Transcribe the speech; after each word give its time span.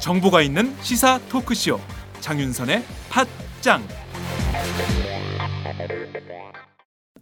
정보가 0.00 0.40
있는 0.40 0.74
시사 0.80 1.20
토크쇼 1.28 1.78
장윤선의 2.20 2.82
팟짱 3.10 3.82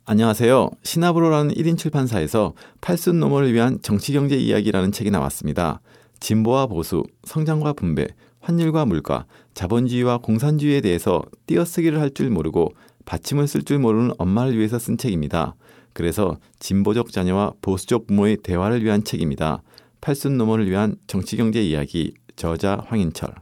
안녕하세요. 0.04 0.70
시나브로라는 0.84 1.52
1인 1.54 1.76
출판사에서 1.76 2.54
팔순 2.80 3.18
노모를 3.18 3.52
위한 3.52 3.82
정치경제 3.82 4.36
이야기라는 4.36 4.92
책이 4.92 5.10
나왔습니다. 5.10 5.80
진보와 6.20 6.68
보수, 6.68 7.02
성장과 7.24 7.72
분배, 7.72 8.06
환율과 8.46 8.86
물가, 8.86 9.26
자본주의와 9.54 10.18
공산주의에 10.18 10.80
대해서 10.80 11.20
띄어쓰기를 11.48 12.00
할 12.00 12.10
줄 12.14 12.30
모르고 12.30 12.70
받침을 13.04 13.48
쓸 13.48 13.64
줄 13.64 13.80
모르는 13.80 14.12
엄마를 14.18 14.56
위해서 14.56 14.78
쓴 14.78 14.96
책입니다. 14.96 15.56
그래서 15.92 16.36
진보적 16.60 17.10
자녀와 17.10 17.54
보수적 17.60 18.06
부모의 18.06 18.38
대화를 18.44 18.84
위한 18.84 19.02
책입니다. 19.02 19.62
팔순 20.00 20.38
노모를 20.38 20.70
위한 20.70 20.94
정치경제 21.08 21.60
이야기 21.60 22.14
저자 22.36 22.78
황인철 22.86 23.34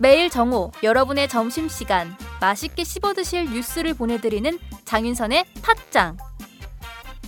매일 0.00 0.30
정오 0.30 0.72
여러분의 0.82 1.28
점심시간 1.28 2.08
맛있게 2.40 2.82
씹어드실 2.82 3.52
뉴스를 3.52 3.94
보내드리는 3.94 4.58
장윤선의 4.84 5.44
팟짱 5.62 6.16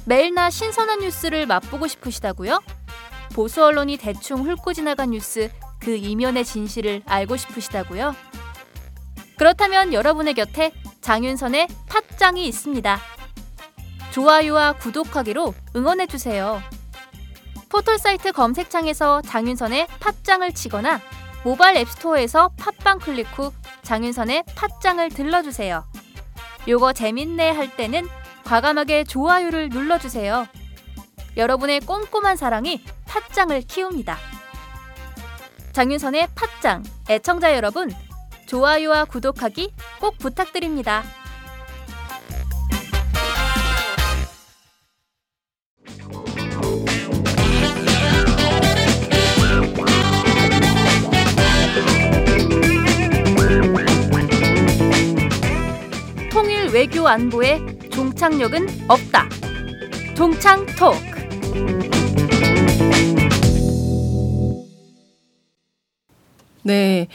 매일나 0.05 0.51
신선한 0.51 1.01
뉴스를 1.01 1.47
맛보고 1.47 1.87
싶으시다고요? 1.87 2.61
보수 3.35 3.65
언론이 3.65 3.97
대충 3.97 4.45
훑고 4.45 4.73
지나간 4.73 5.11
뉴스 5.11 5.51
그 5.81 5.95
이면의 5.97 6.45
진실을 6.45 7.03
알고 7.07 7.37
싶으시다고요? 7.37 8.15
그렇다면 9.39 9.93
여러분의 9.93 10.35
곁에 10.35 10.73
장윤선의 11.01 11.69
팟짱이 11.89 12.47
있습니다. 12.47 13.01
좋아요와 14.13 14.75
구독하기로 14.75 15.55
응원해주세요. 15.75 16.63
포털사이트 17.69 18.33
검색창에서 18.33 19.23
장윤선의 19.23 19.87
팟짱을 19.99 20.53
치거나 20.53 21.01
모바일 21.45 21.79
앱스토어에서 21.79 22.51
팟빵 22.59 22.99
클릭 22.99 23.27
후 23.37 23.53
장윤선의 23.83 24.45
팟짱을 24.55 25.09
들러주세요. 25.09 25.85
요거 26.69 26.93
재밌네 26.93 27.51
할 27.51 27.75
때는 27.75 28.07
과감하게 28.45 29.05
좋아요를 29.05 29.69
눌러주세요. 29.71 30.47
여러분의 31.37 31.81
꼼꼼한 31.81 32.37
사랑이 32.37 32.83
팟짱을 33.07 33.63
키웁니다. 33.63 34.19
장윤선의 35.73 36.29
팟짱 36.35 36.83
애청자 37.09 37.55
여러분 37.55 37.91
좋아요와 38.47 39.07
구독하기 39.07 39.73
꼭 40.01 40.19
부탁드립니다. 40.19 41.03
통일 56.31 56.69
외교 56.75 57.09
안보에 57.09 57.82
종착역은 57.93 58.67
없다. 58.89 59.29
종창 60.17 60.65
토크. 60.79 61.13
네. 66.65 67.09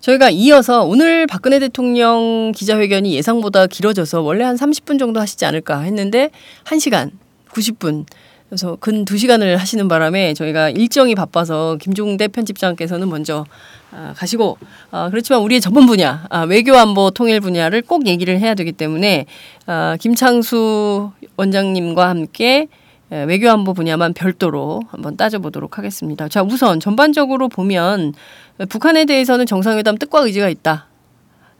저희가 0.00 0.30
이어서 0.30 0.84
오늘 0.84 1.26
박근혜 1.26 1.58
대통령 1.58 2.52
기자회견이 2.54 3.14
예상보다 3.14 3.66
길어져서 3.66 4.22
원래 4.22 4.44
한 4.44 4.56
30분 4.56 4.98
정도 4.98 5.20
하시지 5.20 5.44
않을까 5.44 5.80
했는데 5.80 6.30
1시간 6.64 7.10
90분 7.50 8.06
그래서 8.48 8.76
근 8.78 9.04
2시간을 9.04 9.56
하시는 9.56 9.88
바람에 9.88 10.34
저희가 10.34 10.70
일정이 10.70 11.14
바빠서 11.14 11.76
김종대 11.80 12.28
편집장께서는 12.28 13.08
먼저 13.08 13.46
아, 13.90 14.12
가시고 14.16 14.58
아, 14.90 15.08
그렇지만 15.10 15.42
우리의 15.42 15.60
전문 15.60 15.86
분야 15.86 16.26
아, 16.30 16.42
외교 16.42 16.76
안보 16.76 17.10
통일 17.10 17.40
분야를 17.40 17.82
꼭 17.82 18.06
얘기를 18.06 18.38
해야 18.38 18.54
되기 18.54 18.72
때문에 18.72 19.26
아, 19.66 19.96
김창수 20.00 21.10
원장님과 21.36 22.08
함께 22.08 22.68
에, 23.10 23.24
외교 23.24 23.50
안보 23.50 23.72
분야만 23.74 24.14
별도로 24.14 24.82
한번 24.88 25.16
따져보도록 25.16 25.78
하겠습니다. 25.78 26.28
자 26.28 26.42
우선 26.42 26.80
전반적으로 26.80 27.48
보면 27.48 28.14
북한에 28.68 29.04
대해서는 29.04 29.46
정상회담 29.46 29.96
뜻과 29.98 30.20
의지가 30.20 30.48
있다. 30.48 30.86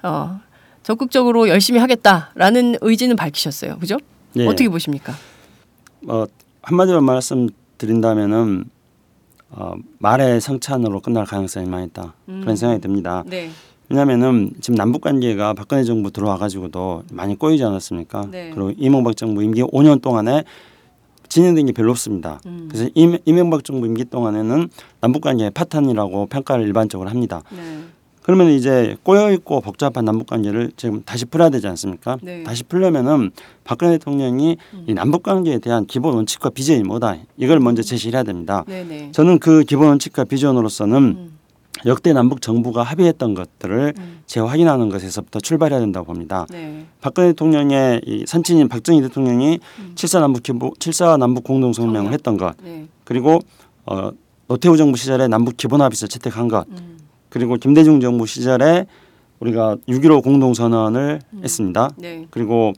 어, 0.02 0.40
적극적으로 0.82 1.48
열심히 1.48 1.80
하겠다라는 1.80 2.76
의지는 2.80 3.16
밝히셨어요. 3.16 3.78
그죠? 3.78 3.96
예. 4.36 4.46
어떻게 4.46 4.68
보십니까? 4.68 5.14
어, 6.06 6.26
한마디로 6.64 7.00
말씀드린다면은 7.02 8.64
어, 9.50 9.75
말의 9.98 10.41
성찬으로 10.41 11.00
끝날 11.00 11.26
가능성이 11.26 11.69
많이 11.69 11.86
있다 11.86 12.14
그런 12.26 12.56
생각이 12.56 12.80
듭니다. 12.80 13.22
네. 13.26 13.50
왜냐하면은 13.88 14.50
지금 14.60 14.76
남북 14.76 15.02
관계가 15.02 15.52
박근혜 15.54 15.84
정부 15.84 16.10
들어와 16.10 16.38
가지고도 16.38 17.04
많이 17.12 17.38
꼬이지 17.38 17.62
않았습니까? 17.62 18.28
네. 18.30 18.50
그리고 18.50 18.72
이명박 18.76 19.16
정부 19.16 19.42
임기 19.42 19.62
5년 19.62 20.00
동안에 20.00 20.44
진행된 21.28 21.66
게 21.66 21.72
별로 21.72 21.91
없습니다. 21.91 22.41
음. 22.47 22.69
그래서 22.70 22.88
임, 22.94 23.19
이명박 23.25 23.64
정부 23.64 23.86
임기 23.86 24.06
동안에는 24.06 24.69
남북 25.00 25.22
관계의 25.22 25.50
파탄이라고 25.50 26.26
평가를 26.26 26.64
일반적으로 26.64 27.10
합니다. 27.10 27.42
네. 27.50 27.81
그러면 28.24 28.48
이제 28.48 28.96
꼬여 29.02 29.32
있고 29.32 29.60
복잡한 29.60 30.06
남북 30.06 30.28
관계를 30.28 30.72
지금 30.78 31.02
다시 31.04 31.26
풀어야 31.26 31.50
되지 31.50 31.66
않습니까? 31.68 32.16
네. 32.22 32.38
음. 32.38 32.44
다시 32.44 32.64
풀려면은 32.64 33.30
박근혜 33.64 33.98
대통령이 33.98 34.56
이 34.86 34.94
남북 34.94 35.22
관계에 35.22 35.58
대한 35.58 35.84
기본 35.84 36.14
원칙과 36.14 36.48
비전이 36.48 36.84
뭐다 36.84 37.16
이걸 37.36 37.60
먼저 37.60 37.82
제시를 37.82 38.14
해야 38.16 38.22
됩니다. 38.22 38.64
네네. 38.66 39.12
저는 39.12 39.40
그 39.40 39.62
기본 39.64 39.88
원칙과 39.88 40.24
비전으로서는 40.24 40.96
음. 40.96 41.38
역대 41.84 42.14
남북 42.14 42.40
정부가 42.40 42.82
합의했던 42.82 43.34
것들을 43.34 43.92
음. 43.98 44.20
재확인하는 44.24 44.88
것에서부터 44.88 45.40
출발해야 45.40 45.78
된다고 45.80 46.06
봅니다. 46.06 46.46
네. 46.48 46.86
박근혜 47.02 47.28
대통령의 47.28 48.00
이 48.06 48.24
선친인 48.26 48.68
박정희 48.68 49.02
대통령이 49.02 49.58
칠사 49.96 50.20
남북 50.20 50.42
기본 50.42 50.70
칠사 50.78 51.18
남북 51.18 51.44
공동 51.44 51.74
성명을 51.74 51.96
성명. 51.98 52.12
했던 52.14 52.38
것 52.38 52.56
네. 52.64 52.86
그리고 53.04 53.40
어, 53.84 54.12
노태우 54.48 54.78
정부 54.78 54.96
시절에 54.96 55.28
남북 55.28 55.58
기본 55.58 55.82
합의서 55.82 56.06
채택한 56.06 56.48
것 56.48 56.66
음. 56.70 56.94
그리고 57.34 57.56
김대중 57.56 57.98
정부 57.98 58.26
시절에 58.26 58.86
우리가 59.40 59.76
6.15 59.88 60.22
공동 60.22 60.54
선언을 60.54 61.20
했습니다. 61.42 61.90
네. 61.96 62.28
그리고 62.30 62.72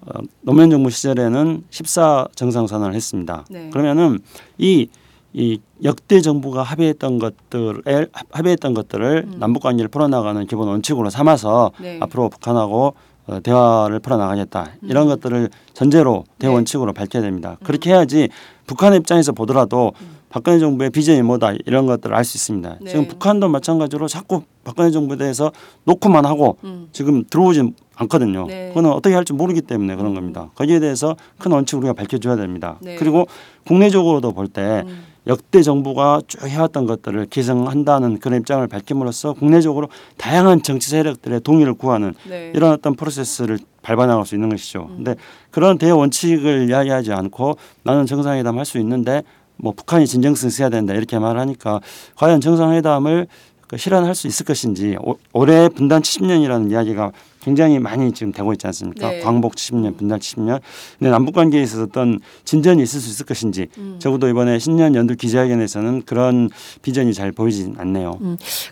어, 0.00 0.18
노무현 0.40 0.70
정부 0.70 0.88
시절에는 0.88 1.64
14 1.68 2.28
정상 2.34 2.66
선언을 2.66 2.94
했습니다. 2.94 3.44
네. 3.50 3.68
그러면은 3.68 4.18
이, 4.56 4.88
이 5.34 5.60
역대 5.84 6.22
정부가 6.22 6.62
합의했던 6.62 7.18
것들을 7.18 8.08
합의했던 8.30 8.72
것들을 8.72 9.28
남북 9.36 9.62
관계를 9.62 9.90
풀어나가는 9.90 10.46
기본 10.46 10.68
원칙으로 10.68 11.10
삼아서 11.10 11.72
음. 11.78 11.82
네. 11.82 11.98
앞으로 12.00 12.30
북한하고 12.30 12.94
어, 13.26 13.40
대화를 13.42 13.98
풀어나가겠다 14.00 14.70
이런 14.84 15.06
것들을 15.06 15.50
전제로 15.74 16.24
대원칙으로 16.38 16.94
밝혀야 16.94 17.22
됩니다. 17.22 17.58
그렇게 17.62 17.90
해야지 17.90 18.30
북한의 18.66 19.00
입장에서 19.00 19.32
보더라도 19.32 19.92
박근혜 20.36 20.58
정부의 20.58 20.90
비전이 20.90 21.22
뭐다 21.22 21.54
이런 21.64 21.86
것들을 21.86 22.14
알 22.14 22.22
수 22.22 22.36
있습니다. 22.36 22.76
네. 22.82 22.90
지금 22.90 23.08
북한도 23.08 23.48
마찬가지로 23.48 24.06
자꾸 24.06 24.42
박근혜 24.64 24.90
정부에 24.90 25.16
대해서 25.16 25.50
놓고만 25.84 26.26
하고 26.26 26.58
음. 26.64 26.88
지금 26.92 27.24
들어오지 27.24 27.72
않거든요. 27.94 28.44
네. 28.46 28.68
그거는 28.68 28.90
어떻게 28.90 29.14
할지 29.14 29.32
모르기 29.32 29.62
때문에 29.62 29.96
그런 29.96 30.14
겁니다. 30.14 30.50
거기에 30.54 30.78
대해서 30.78 31.16
큰 31.38 31.52
원칙 31.52 31.76
우리가 31.78 31.94
밝혀줘야 31.94 32.36
됩니다. 32.36 32.76
네. 32.82 32.96
그리고 32.96 33.26
국내적으로도 33.66 34.32
볼때 34.32 34.84
음. 34.86 35.04
역대 35.26 35.62
정부가 35.62 36.20
쭉 36.28 36.46
해왔던 36.46 36.84
것들을 36.84 37.28
개성한다는 37.30 38.18
그런 38.18 38.40
입장을 38.40 38.66
밝힘으로써 38.68 39.32
국내적으로 39.32 39.88
다양한 40.18 40.62
정치 40.62 40.90
세력들의 40.90 41.40
동의를 41.40 41.72
구하는 41.72 42.12
네. 42.28 42.52
이런 42.54 42.72
어떤 42.72 42.94
프로세스를 42.94 43.58
밟아나갈 43.80 44.26
수 44.26 44.34
있는 44.34 44.50
것이죠. 44.50 44.88
음. 44.90 44.96
근데 44.96 45.14
그런 45.50 45.78
대원칙을 45.78 46.68
이야기하지 46.68 47.14
않고 47.14 47.56
나는 47.84 48.04
정상회담 48.04 48.58
할 48.58 48.66
수 48.66 48.76
있는데 48.78 49.22
뭐 49.56 49.72
북한이 49.72 50.06
진정성 50.06 50.48
있어야 50.48 50.68
된다 50.68 50.94
이렇게 50.94 51.18
말하니까 51.18 51.80
과연 52.16 52.40
정상회담을 52.40 53.26
그 53.68 53.76
실현할 53.76 54.14
수 54.14 54.28
있을 54.28 54.46
것인지 54.46 54.96
오- 55.00 55.16
올해 55.32 55.68
분단 55.68 56.00
70년이라는 56.02 56.70
이야기가 56.70 57.10
굉장히 57.42 57.78
많이 57.78 58.10
지금 58.12 58.32
되고 58.32 58.52
있지 58.52 58.66
않습니까? 58.66 59.08
네. 59.08 59.20
광복 59.20 59.54
70년, 59.54 59.96
분단 59.96 60.18
70년. 60.18 60.60
근데 60.98 61.10
남북 61.12 61.32
관계에 61.32 61.62
있어서 61.62 61.84
어떤 61.84 62.18
진전이 62.44 62.82
있을 62.82 62.98
수 63.00 63.08
있을 63.08 63.24
것인지 63.24 63.68
음. 63.78 63.96
적어도 64.00 64.28
이번에 64.28 64.58
신년 64.58 64.96
연두 64.96 65.14
기자회견에서는 65.14 66.02
그런 66.06 66.50
비전이 66.82 67.14
잘 67.14 67.30
보이진 67.30 67.76
않네요. 67.78 68.18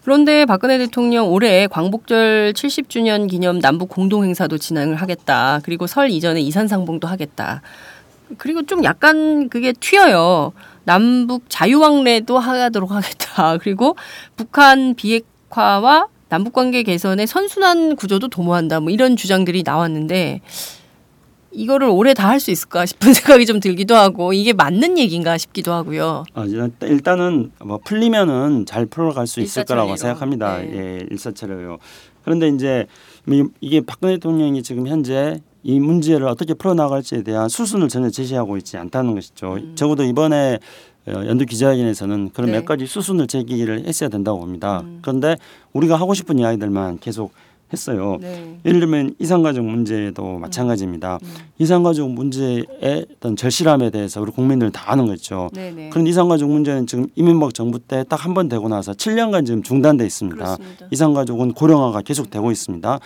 그런데 0.02 0.44
박근혜 0.44 0.78
대통령 0.78 1.32
올해 1.32 1.68
광복절 1.68 2.52
70주년 2.54 3.30
기념 3.30 3.60
남북 3.60 3.88
공동 3.90 4.24
행사도 4.24 4.58
진행을 4.58 4.96
하겠다. 4.96 5.60
그리고 5.62 5.86
설 5.86 6.10
이전에 6.10 6.40
이산상봉도 6.40 7.06
하겠다. 7.06 7.62
그리고 8.38 8.62
좀 8.62 8.84
약간 8.84 9.48
그게 9.48 9.72
튀어요. 9.72 10.52
남북 10.84 11.44
자유왕래도 11.48 12.38
하도록 12.38 12.90
하겠다. 12.90 13.58
그리고 13.62 13.96
북한 14.36 14.94
비핵화와 14.94 16.08
남북 16.28 16.52
관계 16.52 16.82
개선의 16.82 17.26
선순환 17.26 17.96
구조도 17.96 18.28
도모한다. 18.28 18.80
뭐 18.80 18.90
이런 18.90 19.16
주장들이 19.16 19.62
나왔는데 19.64 20.40
이거를 21.52 21.86
올해 21.88 22.14
다 22.14 22.28
할 22.28 22.40
수 22.40 22.50
있을까 22.50 22.84
싶은 22.84 23.12
생각이 23.14 23.46
좀 23.46 23.60
들기도 23.60 23.94
하고 23.94 24.32
이게 24.32 24.52
맞는 24.52 24.98
얘기인가 24.98 25.38
싶기도 25.38 25.72
하고요. 25.72 26.24
아, 26.34 26.44
일단- 26.46 26.72
일단은 26.82 27.52
뭐 27.64 27.78
풀리면은 27.84 28.66
잘 28.66 28.86
풀어갈 28.86 29.26
수 29.28 29.40
있을 29.40 29.64
거라고 29.64 29.90
일사천리로. 29.90 29.96
생각합니다. 30.18 30.58
네. 30.58 30.98
예, 30.98 31.06
일사천리로. 31.10 31.78
그런데 32.24 32.48
이제 32.48 32.86
이- 33.28 33.44
이게 33.60 33.80
박근혜 33.82 34.14
대통령이 34.14 34.62
지금 34.64 34.88
현재 34.88 35.40
이 35.64 35.80
문제를 35.80 36.28
어떻게 36.28 36.54
풀어나갈지에 36.54 37.22
대한 37.22 37.48
수순을 37.48 37.88
전혀 37.88 38.10
제시하고 38.10 38.56
있지 38.58 38.76
않다는 38.76 39.14
것이죠. 39.14 39.58
적어도 39.74 40.04
이번에 40.04 40.58
어, 41.06 41.12
연두 41.26 41.44
기자회견에서는 41.46 42.30
그런 42.32 42.48
음. 42.48 42.52
네. 42.52 42.58
몇 42.58 42.64
가지 42.66 42.86
수순을 42.86 43.26
제기를 43.26 43.86
했어야 43.86 44.08
된다고 44.08 44.38
봅니다. 44.40 44.80
음. 44.84 44.98
그런데 45.02 45.36
우리가 45.72 45.96
하고 45.96 46.14
싶은 46.14 46.38
이야기들만 46.38 46.98
계속 47.00 47.32
했어요. 47.72 48.18
네. 48.20 48.58
예를 48.64 48.78
들면 48.80 49.14
이산가족 49.18 49.64
문제도 49.64 50.38
마찬가지입니다. 50.38 51.18
음. 51.22 51.28
이산가족 51.58 52.10
문제의 52.10 52.66
어떤 53.16 53.36
절실함에 53.36 53.90
대해서 53.90 54.20
우리 54.20 54.30
국민들은 54.32 54.70
다 54.72 54.92
아는 54.92 55.06
거죠. 55.06 55.48
네네. 55.54 55.88
그런 55.90 56.06
이산가족 56.06 56.48
문제는 56.50 56.86
지금 56.86 57.06
이명박 57.16 57.52
정부 57.54 57.78
때 57.78 58.04
딱 58.04 58.24
한 58.24 58.34
번 58.34 58.48
되고 58.48 58.68
나서 58.68 58.92
7년간 58.92 59.44
지금 59.46 59.62
중단돼 59.62 60.06
있습니다. 60.06 60.36
그렇습니다. 60.36 60.86
이산가족은 60.90 61.52
고령화가 61.54 62.02
계속 62.02 62.30
되고 62.30 62.50
있습니다. 62.52 62.98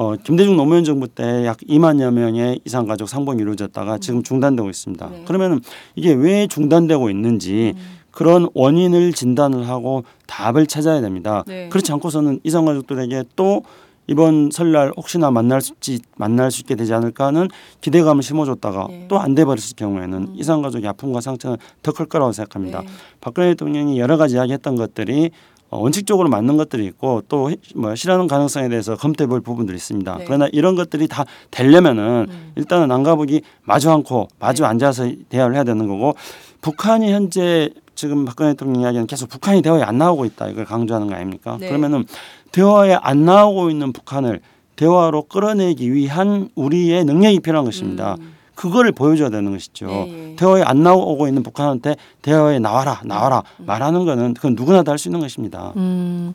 어, 0.00 0.14
김대중 0.14 0.56
노무현 0.56 0.84
정부 0.84 1.08
때 1.08 1.44
약 1.44 1.56
2만여 1.58 2.12
명의 2.12 2.60
이산가족 2.64 3.08
상봉이 3.08 3.42
이루어졌다가 3.42 3.98
지금 3.98 4.22
중단되고 4.22 4.70
있습니다. 4.70 5.08
네. 5.10 5.24
그러면은 5.26 5.60
이게 5.96 6.12
왜 6.12 6.46
중단되고 6.46 7.10
있는지 7.10 7.74
음. 7.76 7.82
그런 8.12 8.48
원인을 8.54 9.12
진단을 9.12 9.68
하고 9.68 10.04
답을 10.28 10.66
찾아야 10.68 11.00
됩니다. 11.00 11.42
네. 11.48 11.68
그렇지 11.68 11.90
않고서는 11.92 12.38
이산가족들에게 12.44 13.24
또 13.34 13.62
이번 14.06 14.50
설날 14.52 14.92
혹시나 14.96 15.32
만날 15.32 15.60
수 15.60 15.72
있지 15.74 15.98
만날 16.16 16.52
수 16.52 16.60
있게 16.60 16.76
되지 16.76 16.94
않을까 16.94 17.26
하는 17.26 17.48
기대감을 17.80 18.22
심어줬다가 18.22 18.86
네. 18.88 19.06
또안 19.08 19.34
돼 19.34 19.44
버렸을 19.44 19.74
경우에는 19.74 20.18
음. 20.18 20.32
이산가족의 20.36 20.88
아픔과 20.90 21.20
상처는 21.20 21.56
더 21.82 21.90
클 21.92 22.06
거라고 22.06 22.30
생각합니다. 22.30 22.82
네. 22.82 22.86
박근혜 23.20 23.48
대통령이 23.48 23.98
여러 23.98 24.16
가지 24.16 24.36
이야기했던 24.36 24.76
것들이 24.76 25.30
어, 25.30 25.57
원칙적으로 25.70 26.28
맞는 26.28 26.56
것들이 26.56 26.84
있고 26.86 27.22
또 27.28 27.50
뭐 27.74 27.94
실현하는 27.94 28.26
가능성에 28.28 28.68
대해서 28.68 28.96
검토해 28.96 29.28
볼 29.28 29.40
부분들이 29.40 29.76
있습니다. 29.76 30.18
네. 30.18 30.24
그러나 30.26 30.48
이런 30.52 30.74
것들이 30.74 31.06
다 31.08 31.24
되려면은 31.50 32.26
음. 32.28 32.52
일단은 32.56 32.90
안가북이 32.90 33.42
마주 33.62 33.90
않고 33.90 34.28
마주 34.38 34.62
네. 34.62 34.68
앉아서 34.68 35.10
대화를 35.28 35.54
해야 35.54 35.64
되는 35.64 35.86
거고 35.86 36.14
북한이 36.60 37.12
현재 37.12 37.70
지금 37.94 38.24
박근혜 38.24 38.50
대통령 38.52 38.82
이야기는 38.82 39.06
계속 39.06 39.28
북한이 39.28 39.62
대화에 39.62 39.82
안 39.82 39.98
나오고 39.98 40.24
있다 40.24 40.48
이걸 40.48 40.64
강조하는 40.64 41.08
거 41.08 41.14
아닙니까? 41.14 41.56
네. 41.60 41.68
그러면은 41.68 42.04
대화에 42.52 42.94
안 42.94 43.24
나오고 43.24 43.70
있는 43.70 43.92
북한을 43.92 44.40
대화로 44.76 45.22
끌어내기 45.22 45.92
위한 45.92 46.48
우리의 46.54 47.04
능력이 47.04 47.40
필요한 47.40 47.64
것입니다. 47.64 48.16
음. 48.20 48.37
그거를 48.58 48.90
보여줘야 48.90 49.30
되는 49.30 49.52
것이죠. 49.52 49.88
예, 49.88 50.30
예. 50.32 50.36
대화에 50.36 50.62
안 50.62 50.82
나오고 50.82 51.28
있는 51.28 51.44
북한한테 51.44 51.94
대화에 52.22 52.58
나와라 52.58 53.00
나와라 53.04 53.44
말하는 53.58 54.04
거는 54.04 54.34
그건 54.34 54.56
누구나 54.56 54.82
다 54.82 54.90
할 54.90 54.98
수 54.98 55.06
있는 55.08 55.20
것입니다. 55.20 55.72
음, 55.76 56.34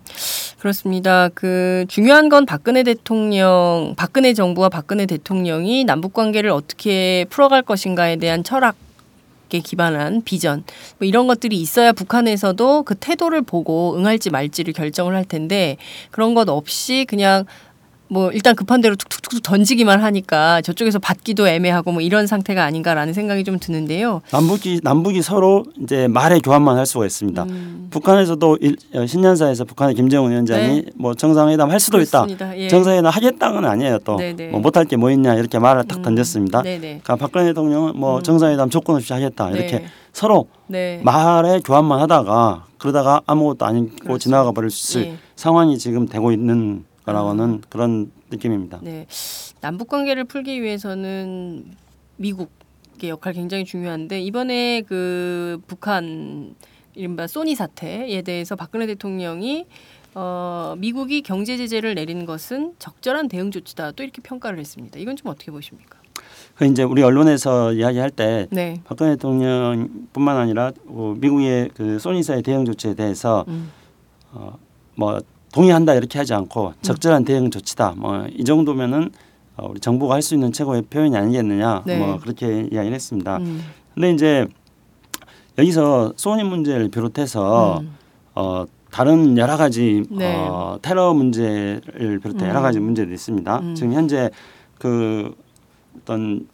그렇습니다. 0.60 1.28
그 1.34 1.84
중요한 1.90 2.30
건 2.30 2.46
박근혜 2.46 2.84
대통령, 2.84 3.94
박근혜 3.98 4.34
정부와 4.34 4.70
박근혜 4.70 5.06
대통령이 5.06 5.84
남북 5.84 6.14
관계를 6.14 6.50
어떻게 6.50 7.26
풀어갈 7.30 7.62
것인가에 7.62 8.16
대한 8.16 8.46
철학에 8.46 9.60
기반한 9.62 10.22
비전 10.24 10.64
뭐 11.00 11.06
이런 11.06 11.28
것들이 11.28 11.58
있어야 11.58 11.92
북한에서도 11.92 12.84
그 12.84 12.96
태도를 12.96 13.42
보고 13.42 13.98
응할지 13.98 14.30
말지를 14.30 14.74
결정을 14.74 15.14
할 15.14 15.26
텐데 15.26 15.76
그런 16.10 16.34
것 16.36 16.48
없이 16.48 17.06
그냥 17.06 17.44
뭐 18.14 18.32
일단 18.32 18.56
급한 18.56 18.80
대로 18.80 18.96
툭툭툭 18.96 19.42
던지기만 19.42 20.04
하니까 20.04 20.62
저쪽에서 20.62 21.00
받기도 21.00 21.48
애매하고 21.48 21.92
뭐 21.92 22.02
이런 22.02 22.28
상태가 22.28 22.64
아닌가라는 22.64 23.12
생각이 23.12 23.44
좀 23.44 23.58
드는데요. 23.58 24.22
남북이 24.32 24.82
남북이 24.84 25.24
서로 25.24 25.66
이제 25.82 26.08
말의 26.08 26.42
교환만 26.42 26.78
할 26.78 26.86
수가 26.86 27.08
있습니다. 27.08 27.42
음, 27.44 27.88
북한에서도 27.90 28.58
일, 28.62 28.78
어, 28.94 29.08
신년사에서 29.08 29.66
북한의 29.66 29.96
김정은 29.96 30.30
위원장이 30.30 30.82
네. 30.84 30.86
뭐 30.96 31.16
정상회담 31.16 31.72
할 31.72 31.80
수도 31.80 32.00
있다. 32.00 32.26
그렇습니다. 32.26 32.56
예. 32.58 32.68
정상회담 32.68 33.12
하겠다는 33.12 33.66
아니에요. 33.66 33.98
또 34.06 34.18
네네. 34.18 34.50
뭐 34.50 34.60
못할 34.60 34.86
게 34.86 34.94
뭐 34.96 35.10
있냐 35.10 35.34
이렇게 35.34 35.58
말을 35.58 35.86
딱 35.88 35.98
음, 35.98 36.02
던졌습니다. 36.04 36.62
네네. 36.62 36.80
그러니까 36.80 37.16
박근혜 37.16 37.46
대통령은 37.46 37.94
뭐 37.96 38.18
음. 38.18 38.24
정상회담 38.24 38.70
조건 38.70 38.98
없이 38.98 39.12
하겠다 39.12 39.50
이렇게 39.50 39.80
네. 39.80 39.86
서로 40.14 40.46
네. 40.68 41.02
말의 41.04 41.62
교환만 41.64 42.00
하다가 42.00 42.66
그러다가 42.78 43.22
아무것도 43.26 43.66
아니고 43.66 43.88
그렇습니다. 43.96 44.18
지나가 44.20 44.52
버릴 44.52 44.70
수 44.70 45.00
있을 45.00 45.10
예. 45.14 45.18
상황이 45.36 45.80
지금 45.80 46.08
되고 46.08 46.32
있는 46.32 46.78
거 46.78 46.93
라고는 47.12 47.62
그런 47.70 48.12
느낌입니다. 48.32 48.80
네. 48.82 49.06
남북 49.62 49.90
관계를 49.90 50.24
풀기 50.24 50.62
위해서는 50.62 51.66
미국의 52.18 53.10
역할 53.10 53.34
굉장히 53.34 53.66
중요한데 53.66 54.22
이번에 54.22 54.82
그 54.82 55.62
북한 55.68 56.56
이른바 56.96 57.28
소니 57.28 57.56
사태에 57.56 58.22
대해서 58.22 58.56
박근혜 58.56 58.86
대통령이 58.86 59.66
어, 60.16 60.76
미국이 60.78 61.22
경제 61.22 61.58
제재를 61.58 61.96
내린 61.96 62.26
것은 62.26 62.76
적절한 62.78 63.30
대응 63.30 63.52
조치다 63.52 63.94
또 63.94 64.04
이렇게 64.04 64.22
평가를 64.22 64.60
했습니다. 64.60 65.00
이건 65.00 65.16
좀 65.16 65.32
어떻게 65.32 65.52
보십니까? 65.52 65.98
그 66.56 66.66
이제 66.66 66.84
우리 66.84 67.02
언론에서 67.02 67.74
이야기할 67.74 68.12
때 68.12 68.48
네. 68.52 68.80
박근혜 68.84 69.12
대통령뿐만 69.16 70.38
아니라 70.38 70.72
어, 70.86 71.16
미국의 71.18 71.72
그 71.74 71.98
소니사의 71.98 72.44
대응 72.44 72.64
조치에 72.66 72.94
대해서 72.94 73.44
음. 73.48 73.72
어, 74.32 74.58
뭐 74.96 75.20
동의한다 75.54 75.94
이렇게 75.94 76.18
하지 76.20 76.34
않고 76.34 76.74
적절한 76.82 77.24
대응 77.26 77.50
조치다 77.50 77.94
뭐 77.98 78.28
이 78.36 78.44
정도면은 78.44 79.12
어, 79.56 79.68
우리 79.70 79.80
정부가 79.80 80.16
할 80.16 80.22
수 80.22 80.34
있는 80.34 80.52
최고의 80.52 80.82
표현이 80.84 81.16
아니겠느냐 81.16 81.84
네. 81.86 81.98
뭐 82.00 82.18
그렇게 82.20 82.68
이야기를 82.72 82.94
했습니다. 82.94 83.38
음. 83.38 83.64
근데 83.94 84.12
이제 84.12 84.48
여기서 85.60 86.14
소니 86.16 86.44
문제를 86.44 86.90
비롯해서 86.90 87.80
음. 87.82 87.96
어, 88.34 88.66
다른 88.90 89.38
여러 89.38 89.56
가지 89.58 90.04
네. 90.10 90.36
어, 90.36 90.80
테러 90.82 91.14
문제를 91.14 92.20
비롯해 92.20 92.48
여러 92.50 92.60
음. 92.62 92.64
가지 92.64 92.80
문제도 92.80 93.12
있습니다. 93.12 93.60
음. 93.60 93.76
지금 93.76 93.94
현재 93.94 94.32
그 94.80 95.36
어떤 96.02 96.48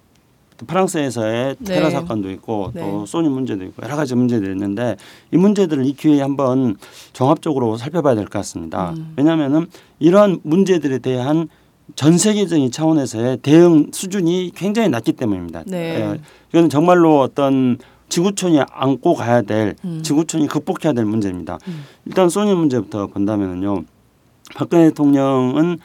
프랑스에서의 0.65 1.56
네. 1.59 1.75
테러 1.75 1.89
사건도 1.89 2.29
있고 2.31 2.71
네. 2.73 2.81
또 2.81 3.06
소니 3.06 3.29
문제도 3.29 3.63
있고 3.65 3.83
여러 3.83 3.95
가지 3.95 4.15
문제들이 4.15 4.51
있는데 4.51 4.95
이 5.33 5.38
문제들을 5.38 5.85
이 5.85 5.94
기회에 5.94 6.21
한번 6.21 6.75
종합적으로 7.13 7.77
살펴봐야 7.77 8.15
될 8.15 8.25
것 8.25 8.31
같습니다. 8.39 8.91
음. 8.91 9.13
왜냐하면은 9.17 9.67
이런 10.00 10.39
문제들에 10.43 11.00
대한 11.00 11.48
전 11.95 12.17
세계적인 12.17 12.72
차원에서의 12.72 13.38
대응 13.38 13.88
수준이 13.91 14.51
굉장히 14.55 14.89
낮기 14.89 15.13
때문입니다. 15.13 15.63
네. 15.65 16.00
예, 16.00 16.19
이거는 16.50 16.69
정말로 16.69 17.19
어떤 17.19 17.77
지구촌이 18.10 18.60
안고 18.72 19.15
가야 19.15 19.41
될 19.41 19.75
음. 19.86 20.01
지구촌이 20.03 20.48
극복해야 20.48 20.93
될 20.93 21.05
문제입니다. 21.05 21.57
음. 21.67 21.84
일단 22.05 22.29
소니 22.29 22.53
문제부터 22.53 23.07
본다면은요. 23.07 23.84
박근혜 24.55 24.86
대통령은 24.89 25.77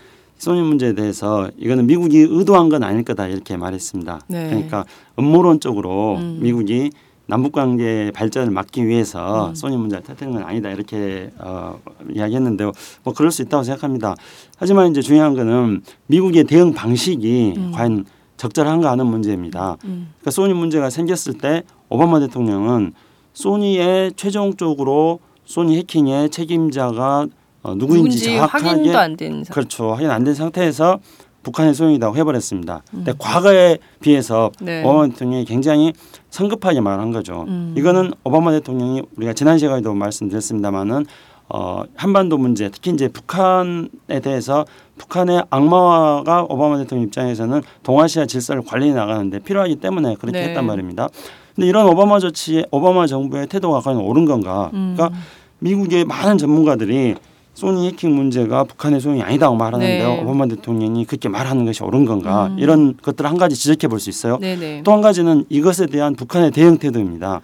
소니 0.44 0.60
문제에 0.60 0.92
대해서 0.92 1.50
이거는 1.56 1.86
미국이 1.86 2.18
의도한 2.18 2.68
건 2.68 2.82
아닐 2.82 3.02
거다 3.02 3.28
이렇게 3.28 3.56
말했습니다. 3.56 4.20
네. 4.28 4.48
그러니까 4.50 4.84
음모론적으로 5.18 6.16
음. 6.16 6.38
미국이 6.42 6.90
남북 7.24 7.52
관계 7.52 8.10
발전을 8.14 8.52
막기 8.52 8.86
위해서 8.86 9.48
음. 9.48 9.54
소니 9.54 9.78
문제를 9.78 10.04
터뜨린 10.04 10.34
건 10.34 10.42
아니다 10.42 10.68
이렇게 10.68 11.30
어, 11.38 11.80
이야기했는데요. 12.14 12.72
뭐 13.04 13.14
그럴 13.14 13.30
수 13.30 13.40
있다고 13.40 13.62
생각합니다. 13.62 14.16
하지만 14.58 14.90
이제 14.90 15.00
중요한 15.00 15.34
거는 15.34 15.80
미국의 16.08 16.44
대응 16.44 16.74
방식이 16.74 17.54
음. 17.56 17.72
과연 17.72 18.04
적절한가 18.36 18.90
하는 18.90 19.06
문제입니다. 19.06 19.78
음. 19.84 20.12
그러니까 20.18 20.30
소니 20.30 20.52
문제가 20.52 20.90
생겼을 20.90 21.38
때 21.38 21.62
오바마 21.88 22.20
대통령은 22.20 22.92
소니의 23.32 24.12
최종적으로 24.16 25.20
소니 25.46 25.78
해킹의 25.78 26.28
책임자가 26.28 27.28
어, 27.64 27.74
누구인지, 27.74 27.96
누군지 28.18 28.24
정확하게 28.24 28.68
확인도 28.68 28.98
안 28.98 29.16
된 29.16 29.32
상태. 29.44 29.52
그렇죠 29.54 29.92
확인 29.92 30.10
안 30.10 30.22
된 30.24 30.34
상태에서 30.34 30.98
북한의 31.42 31.74
소용이라고 31.74 32.16
해버렸습니다. 32.16 32.82
근데 32.90 33.12
과거에 33.18 33.78
비해서 34.00 34.50
음. 34.60 34.64
네. 34.64 34.82
오바마 34.82 35.08
대통령이 35.08 35.44
굉장히 35.44 35.92
성급하게 36.30 36.80
말한 36.80 37.10
거죠. 37.12 37.44
음. 37.48 37.74
이거는 37.76 38.12
오바마 38.24 38.52
대통령이 38.52 39.02
우리가 39.16 39.32
지난 39.34 39.58
시간에도 39.58 39.92
말씀드렸습니다마는 39.94 41.04
어, 41.50 41.82
한반도 41.94 42.38
문제 42.38 42.70
특히 42.70 42.90
이제 42.92 43.08
북한에 43.08 44.20
대해서 44.22 44.64
북한의 44.96 45.44
악마화가 45.50 46.44
오바마 46.48 46.78
대통령 46.78 47.06
입장에서는 47.06 47.60
동아시아 47.82 48.24
질서를 48.24 48.62
관리해 48.62 48.94
나가는데 48.94 49.40
필요하기 49.40 49.76
때문에 49.76 50.14
그렇게 50.18 50.38
네. 50.40 50.48
했단 50.48 50.64
말입니다. 50.64 51.08
근데 51.54 51.68
이런 51.68 51.86
오바마 51.86 52.20
조치에 52.20 52.64
오바마 52.70 53.06
정부의 53.06 53.46
태도가 53.48 53.80
과연 53.80 53.98
옳은 53.98 54.24
건가? 54.24 54.70
음. 54.72 54.94
그러니까 54.96 55.18
미국의 55.58 56.06
많은 56.06 56.38
전문가들이 56.38 57.16
소니 57.54 57.86
해킹 57.86 58.14
문제가 58.14 58.64
북한의 58.64 59.00
소용이 59.00 59.22
아니다고 59.22 59.54
말하는데요. 59.56 60.08
네. 60.08 60.22
오바마 60.22 60.46
대통령이 60.48 61.04
그렇게 61.04 61.28
말하는 61.28 61.64
것이 61.64 61.82
옳은 61.84 62.04
건가? 62.04 62.48
음. 62.48 62.58
이런 62.58 62.96
것들을 63.00 63.28
한 63.30 63.36
가지 63.38 63.54
지적해 63.54 63.88
볼 63.88 64.00
수 64.00 64.10
있어요. 64.10 64.38
네네. 64.38 64.82
또한 64.84 65.00
가지는 65.00 65.44
이것에 65.48 65.86
대한 65.86 66.16
북한의 66.16 66.50
대응 66.50 66.78
태도입니다. 66.78 67.40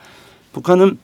북한은 0.52 0.99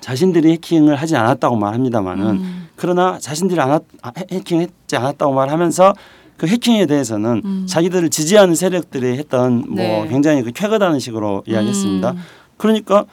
자신들이 0.00 0.52
해킹을 0.52 0.94
하지 0.94 1.16
않았다고 1.16 1.56
말합니다만은 1.56 2.24
음. 2.26 2.68
그러나 2.76 3.18
자신들이 3.18 3.60
안 3.60 3.72
아, 3.72 3.80
해- 4.16 4.26
해킹했지 4.30 4.96
않았다고 4.96 5.32
말하면서 5.34 5.94
그 6.36 6.46
해킹에 6.46 6.86
대해서는 6.86 7.42
음. 7.44 7.66
자기들을 7.68 8.10
지지하는 8.10 8.54
세력들이 8.54 9.16
했던 9.18 9.64
뭐 9.66 9.76
네. 9.76 10.06
굉장히 10.08 10.42
그 10.42 10.52
쾌거다는 10.52 11.00
식으로 11.00 11.42
이야기했습니다. 11.46 12.12
음. 12.12 12.16
그러니까 12.58 13.06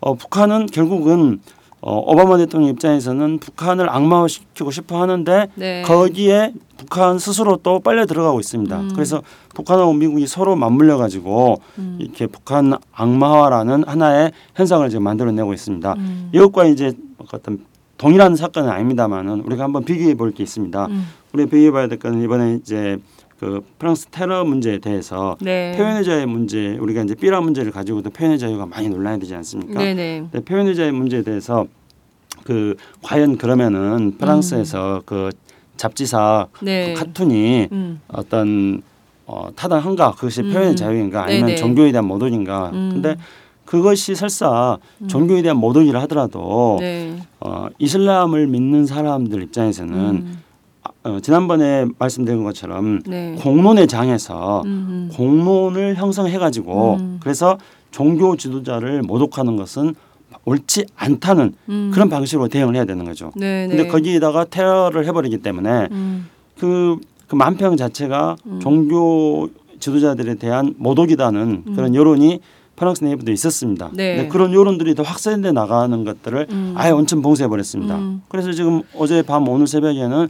어, 0.00 0.14
북한은 0.14 0.66
결국은 0.66 1.40
어, 1.82 1.98
오바마 1.98 2.36
대통령 2.36 2.68
입장에서는 2.70 3.38
북한을 3.38 3.88
악마화시키고 3.88 4.70
싶어 4.70 5.00
하는데 5.00 5.48
네. 5.54 5.82
거기에 5.82 6.52
북한 6.76 7.18
스스로 7.18 7.56
또 7.62 7.80
빨려 7.80 8.04
들어가고 8.06 8.38
있습니다. 8.40 8.80
음. 8.80 8.90
그래서 8.94 9.22
북한하고 9.54 9.94
미국이 9.94 10.26
서로 10.26 10.56
맞물려 10.56 10.98
가지고 10.98 11.60
음. 11.78 11.96
이렇게 12.00 12.26
북한 12.26 12.74
악마화라는 12.92 13.84
하나의 13.86 14.32
현상을 14.56 14.88
지금 14.90 15.04
만들어내고 15.04 15.54
있습니다. 15.54 15.94
음. 15.94 16.30
이것과 16.34 16.66
이제 16.66 16.92
어떤 17.32 17.64
동일한 17.96 18.36
사건은 18.36 18.68
아닙니다만은 18.70 19.40
우리가 19.40 19.64
한번 19.64 19.84
비교해 19.84 20.14
볼 20.14 20.32
게 20.32 20.42
있습니다. 20.42 20.86
음. 20.86 21.06
우리 21.32 21.46
비교해 21.46 21.70
봐야 21.70 21.86
될 21.86 21.98
거는 21.98 22.22
이번에 22.22 22.54
이제 22.60 22.98
그 23.40 23.62
프랑스 23.78 24.06
테러 24.08 24.44
문제에 24.44 24.76
대해서 24.76 25.34
네. 25.40 25.74
표현의 25.74 26.04
자유 26.04 26.26
문제 26.26 26.76
우리가 26.76 27.02
이제 27.04 27.14
삐라 27.14 27.40
문제를 27.40 27.72
가지고도 27.72 28.10
표현의 28.10 28.38
자유가 28.38 28.66
많이 28.66 28.90
논란이 28.90 29.18
되지 29.18 29.34
않습니까? 29.34 29.78
네네. 29.82 30.24
네, 30.30 30.40
표현의 30.40 30.76
자유 30.76 30.92
문제에 30.92 31.22
대해서 31.22 31.66
그 32.44 32.76
과연 33.00 33.38
그러면은 33.38 34.18
프랑스에서 34.18 35.00
그 35.06 35.30
잡지사 35.78 36.48
음. 36.52 36.64
네. 36.66 36.92
그 36.92 37.00
카툰이 37.00 37.68
음. 37.72 38.02
어떤 38.08 38.82
어, 39.24 39.48
타당한가 39.56 40.12
그것이 40.12 40.42
음. 40.42 40.52
표현의 40.52 40.76
자유인가 40.76 41.24
아니면 41.24 41.46
네네. 41.46 41.56
종교에 41.56 41.92
대한 41.92 42.04
모독인가 42.04 42.72
음. 42.74 42.90
근데 42.92 43.16
그것이 43.64 44.16
설사 44.16 44.76
종교에 45.06 45.40
대한 45.40 45.56
모독이라 45.56 45.98
하더라도 46.02 46.76
네. 46.78 47.16
어, 47.40 47.68
이슬람을 47.78 48.48
믿는 48.48 48.84
사람들 48.84 49.42
입장에서는 49.44 49.96
음. 49.96 50.42
어, 51.02 51.18
지난번에 51.20 51.86
말씀드린 51.98 52.44
것처럼 52.44 53.02
네. 53.06 53.34
공론의 53.40 53.86
장에서 53.86 54.62
음. 54.66 55.10
공론을 55.14 55.96
형성해 55.96 56.38
가지고 56.38 56.96
음. 57.00 57.20
그래서 57.22 57.58
종교 57.90 58.36
지도자를 58.36 59.02
모독하는 59.02 59.56
것은 59.56 59.94
옳지 60.44 60.86
않다는 60.96 61.54
음. 61.68 61.90
그런 61.92 62.08
방식으로 62.08 62.48
대응을 62.48 62.76
해야 62.76 62.84
되는 62.84 63.04
거죠. 63.04 63.32
네. 63.34 63.66
근데 63.68 63.84
네. 63.84 63.88
거기에다가 63.88 64.44
테러를 64.44 65.06
해버리기 65.06 65.38
때문에 65.38 65.88
음. 65.90 66.28
그, 66.58 66.98
그 67.26 67.34
만평 67.34 67.76
자체가 67.76 68.36
종교 68.60 69.48
지도자들에 69.80 70.34
대한 70.34 70.74
모독이다는 70.76 71.64
그런 71.74 71.94
여론이 71.94 72.40
프랑스 72.76 73.04
내부도 73.04 73.32
있었습니다. 73.32 73.86
음. 73.86 73.92
네. 73.94 74.16
근데 74.16 74.28
그런 74.28 74.52
여론들이 74.52 74.94
더 74.94 75.02
확산돼 75.02 75.52
나가는 75.52 76.04
것들을 76.04 76.46
음. 76.50 76.74
아예 76.76 76.90
온천 76.90 77.22
봉쇄해 77.22 77.48
버렸습니다. 77.48 77.96
음. 77.96 78.22
그래서 78.28 78.52
지금 78.52 78.82
어제 78.96 79.22
밤 79.22 79.46
오늘 79.48 79.66
새벽에는 79.66 80.28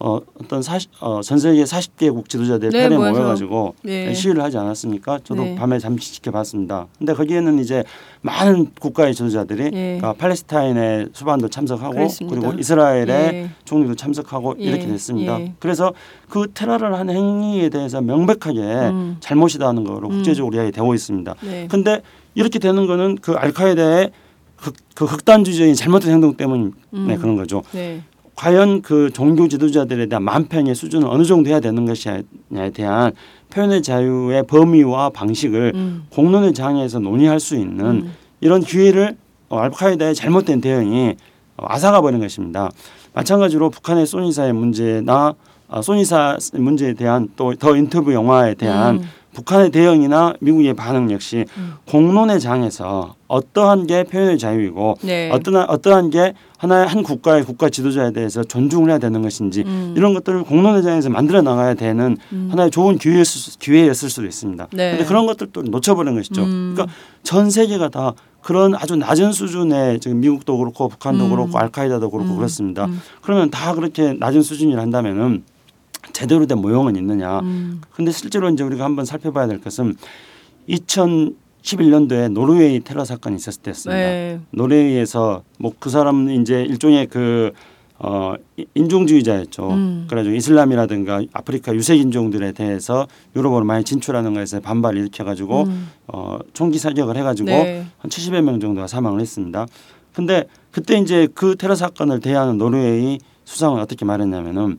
어, 0.00 0.18
어떤 0.40 0.60
사십, 0.60 0.90
어, 1.00 1.20
전 1.22 1.38
세계 1.38 1.62
40개국 1.62 2.28
지도자들 2.28 2.70
네, 2.70 2.82
편에 2.82 2.96
모여서. 2.96 3.12
모여가지고 3.12 3.74
네. 3.82 4.12
시위를 4.12 4.42
하지 4.42 4.58
않았습니까? 4.58 5.20
저도 5.22 5.44
네. 5.44 5.54
밤에 5.54 5.78
잠시 5.78 6.12
지켜봤습니다. 6.14 6.86
근데 6.98 7.14
거기에는 7.14 7.58
이제 7.60 7.84
많은 8.22 8.72
국가의 8.80 9.14
지도자들이 9.14 9.64
예. 9.66 9.70
그러니까 9.70 10.14
팔레스타인의 10.14 11.08
수반도 11.12 11.48
참석하고 11.48 11.94
그렇습니다. 11.94 12.40
그리고 12.40 12.58
이스라엘의 12.58 13.08
예. 13.08 13.50
총리도 13.64 13.94
참석하고 13.94 14.56
예, 14.58 14.64
이렇게 14.64 14.86
됐습니다. 14.86 15.40
예. 15.40 15.52
그래서 15.60 15.92
그 16.28 16.50
테러를 16.52 16.94
한 16.94 17.08
행위에 17.08 17.68
대해서 17.68 18.00
명백하게 18.00 18.60
음. 18.60 19.16
잘못이다는 19.20 19.84
거로 19.84 20.08
음. 20.08 20.16
국제적으로 20.16 20.56
이야기되고 20.56 20.92
있습니다. 20.92 21.34
네. 21.42 21.68
근데 21.70 22.02
이렇게 22.34 22.58
되는 22.58 22.86
거는 22.86 23.18
그 23.20 23.32
알카에다의 23.32 24.10
극, 24.56 24.74
그 24.94 25.06
극단주의적인 25.06 25.74
잘못된 25.74 26.10
행동 26.10 26.36
때문에 26.36 26.70
음. 26.94 27.16
그런 27.20 27.36
거죠. 27.36 27.62
네. 27.72 28.02
과연 28.36 28.82
그 28.82 29.10
종교 29.12 29.48
지도자들에 29.48 30.06
대한 30.06 30.22
만평의 30.22 30.74
수준은 30.74 31.06
어느 31.08 31.24
정도 31.24 31.50
해야 31.50 31.60
되는 31.60 31.84
것이냐에 31.86 32.70
대한 32.74 33.12
표현의 33.50 33.82
자유의 33.82 34.46
범위와 34.46 35.10
방식을 35.10 35.72
음. 35.74 36.06
공론의 36.10 36.54
장에서 36.54 36.98
논의할 36.98 37.38
수 37.38 37.54
있는 37.56 37.84
음. 37.86 38.12
이런 38.40 38.60
기회를 38.60 39.16
어, 39.48 39.58
알카에다의 39.58 40.14
잘못된 40.14 40.60
대응이 40.60 41.14
어, 41.56 41.66
앗아가 41.68 42.00
버린 42.00 42.18
것입니다. 42.20 42.70
마찬가지로 43.12 43.70
북한의 43.70 44.06
소니사의 44.06 44.52
문제나 44.52 45.34
아, 45.68 45.82
소니사 45.82 46.36
문제에 46.52 46.92
대한 46.94 47.28
또 47.36 47.54
더 47.54 47.76
인터뷰 47.76 48.12
영화에 48.12 48.54
대한 48.54 48.96
음. 48.96 49.02
북한의 49.34 49.70
대응이나 49.70 50.34
미국의 50.40 50.74
반응 50.74 51.10
역시 51.10 51.44
음. 51.58 51.74
공론의 51.86 52.40
장에서 52.40 53.16
어떠한 53.28 53.86
게 53.86 54.04
표현의 54.04 54.38
자유이고 54.38 54.98
네. 55.02 55.30
어떠한 55.30 55.68
어떠한 55.68 56.10
게 56.10 56.34
하나의 56.58 56.86
한 56.86 57.02
국가의 57.02 57.44
국가 57.44 57.68
지도자에 57.68 58.12
대해서 58.12 58.42
존중을 58.44 58.88
해야 58.88 58.98
되는 58.98 59.20
것인지 59.20 59.64
음. 59.66 59.94
이런 59.96 60.14
것들을 60.14 60.44
공론의 60.44 60.82
장에서 60.82 61.10
만들어 61.10 61.42
나가야 61.42 61.74
되는 61.74 62.16
음. 62.32 62.48
하나의 62.50 62.70
좋은 62.70 62.96
기회였을, 62.96 63.26
수- 63.40 63.58
기회였을 63.58 64.08
수도 64.08 64.26
있습니다. 64.26 64.68
네. 64.72 64.92
그런데 64.92 65.04
그런 65.04 65.26
것들도 65.26 65.62
놓쳐버린 65.62 66.14
것이죠. 66.14 66.42
음. 66.42 66.72
그러니까 66.74 66.94
전 67.22 67.50
세계가 67.50 67.88
다 67.90 68.14
그런 68.40 68.74
아주 68.74 68.94
낮은 68.96 69.32
수준의 69.32 70.00
지금 70.00 70.20
미국도 70.20 70.56
그렇고 70.58 70.88
북한도 70.88 71.24
음. 71.24 71.30
그렇고 71.30 71.58
알카이다도 71.58 72.10
그렇고 72.10 72.32
음. 72.32 72.36
그렇습니다. 72.36 72.84
음. 72.84 73.00
그러면 73.20 73.50
다 73.50 73.74
그렇게 73.74 74.12
낮은 74.12 74.42
수준이라 74.42 74.80
한다면은 74.80 75.42
제대로 76.14 76.46
된 76.46 76.58
모형은 76.58 76.96
있느냐? 76.96 77.40
음. 77.40 77.82
근데 77.90 78.10
실제로 78.12 78.48
이제 78.48 78.64
우리가 78.64 78.84
한번 78.84 79.04
살펴봐야 79.04 79.46
될 79.46 79.60
것은 79.60 79.94
2011년도에 81.62 82.30
노르웨이 82.32 82.80
테러 82.80 83.04
사건이 83.04 83.36
있었을 83.36 83.60
때였습니다. 83.62 83.98
네. 84.00 84.40
노르웨이에서 84.50 85.42
뭐 85.58 85.72
그 85.78 85.90
사람은 85.90 86.40
이제 86.40 86.62
일종의 86.62 87.08
그 87.08 87.50
어, 87.98 88.34
이- 88.56 88.64
인종주의자였죠. 88.74 89.70
음. 89.70 90.06
그래가지고 90.08 90.34
이슬람이라든가 90.34 91.22
아프리카 91.32 91.74
유색 91.74 91.98
인종들에 92.00 92.52
대해서 92.52 93.06
유럽으로 93.36 93.64
많이 93.64 93.84
진출하는 93.84 94.34
것에 94.34 94.60
반발을 94.60 94.98
일으켜가지고 94.98 95.62
음. 95.64 95.88
어, 96.08 96.38
총기 96.52 96.78
사격을 96.78 97.16
해가지고 97.16 97.48
네. 97.50 97.86
한 97.98 98.10
70여 98.10 98.40
명 98.42 98.58
정도가 98.60 98.86
사망을 98.88 99.20
했습니다. 99.20 99.66
근데 100.12 100.44
그때 100.70 100.98
이제 100.98 101.28
그 101.34 101.54
테러 101.56 101.74
사건을 101.74 102.20
대하는 102.20 102.58
노르웨이 102.58 103.18
수상은 103.44 103.80
어떻게 103.80 104.04
말했냐면은 104.04 104.72
어, 104.72 104.76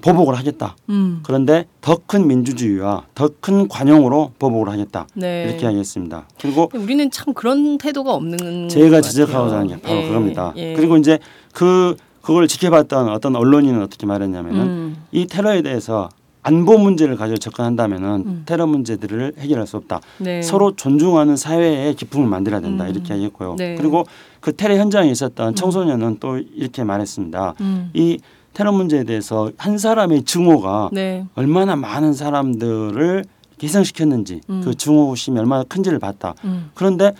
보복을 0.00 0.36
하겠다. 0.36 0.76
음. 0.88 1.20
그런데 1.22 1.66
더 1.80 2.00
큰 2.06 2.26
민주주의와 2.26 3.04
더 3.14 3.28
큰 3.40 3.68
관용으로 3.68 4.32
보복을 4.38 4.68
하겠다. 4.70 5.06
네. 5.14 5.46
이렇게 5.48 5.66
하겠습니다. 5.66 6.26
그리고 6.40 6.68
우리는 6.74 7.10
참 7.10 7.32
그런 7.34 7.78
태도가 7.78 8.14
없는 8.14 8.68
제가 8.68 8.96
것 8.96 9.02
지적하고자. 9.02 9.56
하는 9.56 9.68
게 9.68 9.80
바로 9.80 9.96
예, 9.96 10.06
그겁니다. 10.08 10.52
예. 10.56 10.74
그리고 10.74 10.96
이제 10.96 11.18
그 11.52 11.96
그걸 12.22 12.48
지켜봤던 12.48 13.08
어떤 13.08 13.34
언론인은 13.36 13.82
어떻게 13.82 14.06
말했냐면은 14.06 14.60
음. 14.60 14.96
이 15.12 15.26
테러에 15.26 15.62
대해서 15.62 16.08
안보 16.42 16.78
문제를 16.78 17.16
가지고 17.16 17.38
접근한다면은 17.38 18.08
음. 18.26 18.42
테러 18.46 18.66
문제들을 18.66 19.34
해결할 19.38 19.66
수 19.66 19.76
없다. 19.76 20.00
네. 20.18 20.40
서로 20.42 20.74
존중하는 20.74 21.36
사회의 21.36 21.94
기풍을 21.94 22.26
만들어야 22.26 22.60
된다. 22.60 22.84
음. 22.84 22.90
이렇게 22.90 23.12
얘기했고요. 23.14 23.56
네. 23.58 23.74
그리고 23.74 24.04
그 24.40 24.54
테러 24.54 24.74
현장에 24.76 25.10
있었던 25.10 25.54
청소년은 25.54 26.16
또 26.18 26.38
이렇게 26.38 26.82
말했습니다. 26.82 27.54
음. 27.60 27.90
이 27.92 28.18
테러 28.52 28.72
문제에 28.72 29.04
대해서 29.04 29.50
한 29.56 29.78
사람의 29.78 30.24
증오가 30.24 30.88
네. 30.92 31.24
얼마나 31.34 31.76
많은 31.76 32.12
사람들을 32.12 33.24
희생시켰는지 33.62 34.40
음. 34.50 34.62
그 34.64 34.74
증오심이 34.74 35.38
얼마나 35.38 35.64
큰지를 35.64 35.98
봤다. 35.98 36.34
음. 36.44 36.70
그런데 36.74 37.12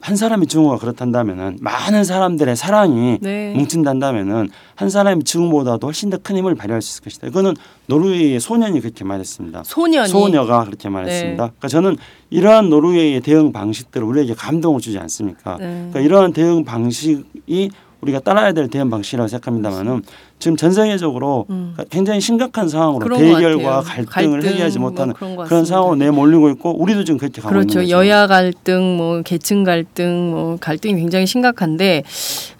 한 0.00 0.16
사람의 0.16 0.48
증오가 0.48 0.78
그렇단다면은 0.78 1.58
많은 1.60 2.02
사람들의 2.02 2.56
사랑이 2.56 3.18
네. 3.20 3.52
뭉친단다면은 3.54 4.48
한 4.74 4.90
사람의 4.90 5.22
증오보다도 5.22 5.86
훨씬 5.86 6.10
더 6.10 6.18
큰 6.18 6.36
힘을 6.36 6.56
발휘할 6.56 6.82
수 6.82 6.94
있을 6.94 7.04
것이다. 7.04 7.28
이거는 7.28 7.54
노르웨이의 7.86 8.40
소년이 8.40 8.80
그렇게 8.80 9.04
말했습니다. 9.04 9.62
소년이 9.64 10.08
소녀가 10.08 10.64
그렇게 10.64 10.88
말했습니다. 10.88 11.36
그러니까 11.36 11.68
저는 11.68 11.96
이러한 12.30 12.68
노르웨이의 12.68 13.20
대응 13.20 13.52
방식들을 13.52 14.04
우리에게 14.04 14.34
감동을 14.34 14.80
주지 14.80 14.98
않습니까? 14.98 15.56
네. 15.58 15.66
그러니까 15.90 16.00
이러한 16.00 16.32
대응 16.32 16.64
방식이 16.64 17.70
우리가 18.00 18.18
따라야 18.18 18.52
될 18.52 18.68
대응 18.68 18.90
방식이라고 18.90 19.28
생각합니다만은 19.28 20.02
지금 20.42 20.56
전 20.56 20.72
세계적으로 20.72 21.46
음. 21.50 21.76
굉장히 21.88 22.20
심각한 22.20 22.68
상황으로 22.68 22.98
그런 22.98 23.20
것 23.20 23.36
대결과. 23.36 23.80
갈등을 23.82 24.40
갈등, 24.40 24.50
해결하지 24.50 24.80
뭐 24.80 24.90
못하는 24.90 25.14
그런 25.14 25.36
것 25.36 25.44
그런 25.44 25.60
같습니다. 25.60 25.68
상황으로 25.68 25.94
내몰리고 26.04 26.50
있고 26.50 26.76
우리도 26.82 27.04
지금 27.04 27.18
그렇게 27.18 27.40
가고 27.40 27.52
그렇죠. 27.52 27.80
있는 27.80 27.94
거죠. 27.96 27.96
여야 28.08 28.26
갈등, 28.26 28.96
뭐 28.96 29.22
계층 29.22 29.62
갈등, 29.62 30.30
뭐 30.32 30.56
갈등이 30.60 30.96
굉장히 30.96 31.26
심각한데 31.28 32.02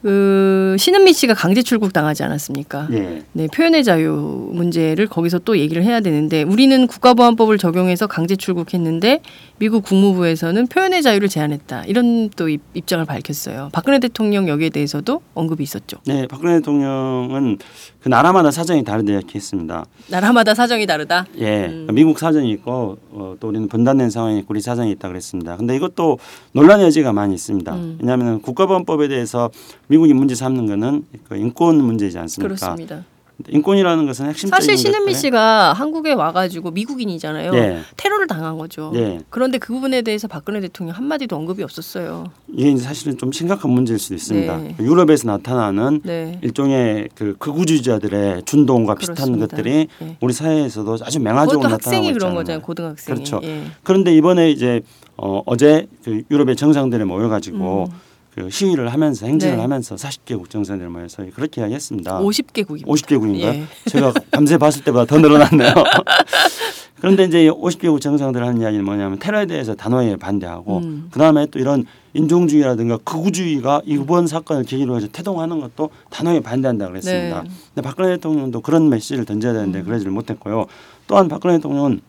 그 0.01 0.77
신은미 0.79 1.12
씨가 1.12 1.35
강제 1.35 1.62
출국 1.62 1.93
당하지 1.93 2.23
않았습니까? 2.23 2.87
예. 2.93 3.23
네, 3.33 3.47
표현의 3.49 3.83
자유 3.83 4.49
문제를 4.53 5.09
거기서 5.09 5.41
또 5.41 5.59
얘기를 5.59 5.83
해야 5.83 5.99
되는데 6.01 6.43
우리는 6.45 6.87
국가보안법을 6.87 7.59
적용해서 7.59 8.07
강제 8.07 8.37
출국했는데 8.37 9.21
미국 9.59 9.85
국무부에서는 9.85 10.69
표현의 10.69 11.03
자유를 11.03 11.29
제한했다. 11.29 11.85
이런 11.87 12.31
또 12.37 12.49
입- 12.49 12.61
입장을 12.75 13.05
밝혔어요. 13.05 13.71
박근혜 13.73 13.99
대통령 13.99 14.49
여기에 14.49 14.71
대해서도 14.71 15.21
언급이 15.35 15.62
있었죠. 15.65 15.99
네, 16.07 16.27
박근혜 16.29 16.55
대통령은 16.59 17.59
그 18.00 18.09
나라마다 18.09 18.50
사정이 18.50 18.85
다르다 18.85 19.12
이렇게 19.12 19.37
했습니다. 19.37 19.85
나라마다 20.09 20.55
사정이 20.55 20.87
다르다. 20.87 21.26
예, 21.38 21.67
음. 21.67 21.88
미국 21.93 22.19
사정이 22.19 22.50
있고 22.52 22.99
어, 23.11 23.37
또 23.38 23.49
우리는 23.49 23.69
분단된 23.69 24.11
상황이 24.11 24.38
있고 24.41 24.49
우리 24.50 24.61
사정이 24.61 24.91
있다 24.93 25.09
그랬습니다. 25.09 25.57
근데 25.57 25.76
이것도 25.76 26.19
논란의 26.52 26.87
여지가 26.87 27.12
많이 27.12 27.35
있습니다. 27.35 27.75
음. 27.75 27.99
왜냐하면 28.00 28.41
국가보안법에 28.43 29.09
대해서 29.09 29.50
미국이 29.87 30.14
문제 30.14 30.35
삼는 30.35 30.67
거는 30.67 31.05
그 31.29 31.37
인권 31.37 31.76
문제이지 31.76 32.19
않습니까? 32.19 32.49
그렇습니다. 32.49 33.05
인권이라는 33.49 34.07
것은 34.07 34.27
핵심적인 34.27 34.51
사실 34.51 34.77
신은미 34.77 35.15
씨가 35.15 35.73
한국에 35.73 36.12
와가지고 36.12 36.71
미국인이잖아요. 36.71 37.53
예. 37.55 37.81
테러를 37.97 38.27
당한 38.27 38.59
거죠. 38.59 38.93
예. 38.95 39.21
그런데 39.31 39.59
그 39.59 39.73
부분에 39.73 40.03
대해서 40.03 40.29
박근혜 40.29 40.61
대통령 40.61 40.97
한 40.97 41.05
마디도 41.05 41.35
언급이 41.35 41.62
없었어요. 41.62 42.31
이게 42.53 42.77
사실은 42.77 43.19
좀 43.19 43.33
심각한 43.33 43.71
문제일 43.71 43.99
수도 43.99 44.15
있습니다. 44.15 44.57
네. 44.59 44.77
유럽에서 44.79 45.27
나타나는 45.27 46.03
네. 46.05 46.39
일종의 46.43 47.09
그 47.15 47.37
극우주의자들의 47.39 48.45
준동과 48.45 48.95
비슷한 48.95 49.15
그렇습니다. 49.15 49.47
것들이 49.49 49.89
예. 50.03 50.17
우리 50.21 50.33
사회에서도 50.33 50.99
아주 51.03 51.19
맹화적으로 51.21 51.61
그것도 51.61 51.71
나타나고 51.71 51.73
학생이 51.73 52.09
있잖아요. 52.09 52.19
그런 52.19 52.35
거잖아요. 52.35 52.62
고등학생이. 52.62 53.15
그렇죠. 53.15 53.41
예. 53.43 53.65
그런데 53.83 54.15
이번에 54.15 54.51
이제 54.51 54.83
어, 55.17 55.43
어제 55.47 55.87
그 56.05 56.23
유럽의 56.31 56.57
정상들이 56.57 57.05
모여가지고 57.05 57.89
그 58.35 58.49
시위를 58.49 58.93
하면서 58.93 59.27
행진을 59.27 59.55
음. 59.55 59.57
네. 59.57 59.62
하면서 59.62 59.95
40개국 59.95 60.49
정상들이 60.49 60.89
모여서 60.89 61.25
그렇게 61.35 61.61
이야기했습니다. 61.61 62.21
50개국입니다. 62.21 62.87
50개국인가요? 62.87 63.43
예. 63.43 63.67
제가 63.87 64.12
밤새 64.31 64.57
봤을 64.57 64.83
때보다 64.85 65.05
더 65.05 65.19
늘어났네요. 65.19 65.75
그런데 67.01 67.25
이제 67.25 67.49
50개국 67.49 68.01
정상들 68.01 68.43
하는 68.47 68.61
이야기는 68.61 68.85
뭐냐면 68.85 69.19
테러에 69.19 69.47
대해서 69.47 69.75
단호하게 69.75 70.17
반대하고 70.17 70.79
음. 70.79 71.09
그다음에 71.11 71.47
또 71.47 71.59
이런 71.59 71.85
인종주의라든가 72.15 72.99
극우주의가 72.99 73.83
이번 73.85 74.27
사건을 74.27 74.65
계기로 74.65 74.97
해서 74.97 75.09
태동하는 75.09 75.61
것도 75.61 75.91
단호하게 76.11 76.41
반대한다 76.41 76.89
그랬습니다. 76.89 77.43
네. 77.43 77.49
음. 77.49 77.57
근데 77.75 77.87
박근혜 77.87 78.11
대통령도 78.11 78.61
그런 78.61 78.89
메시지를 78.89 79.25
던져야 79.25 79.53
되는데 79.53 79.83
그러지를 79.83 80.12
못했고요. 80.12 80.67
또한 81.07 81.29
박근혜 81.29 81.57
대통령은 81.57 82.01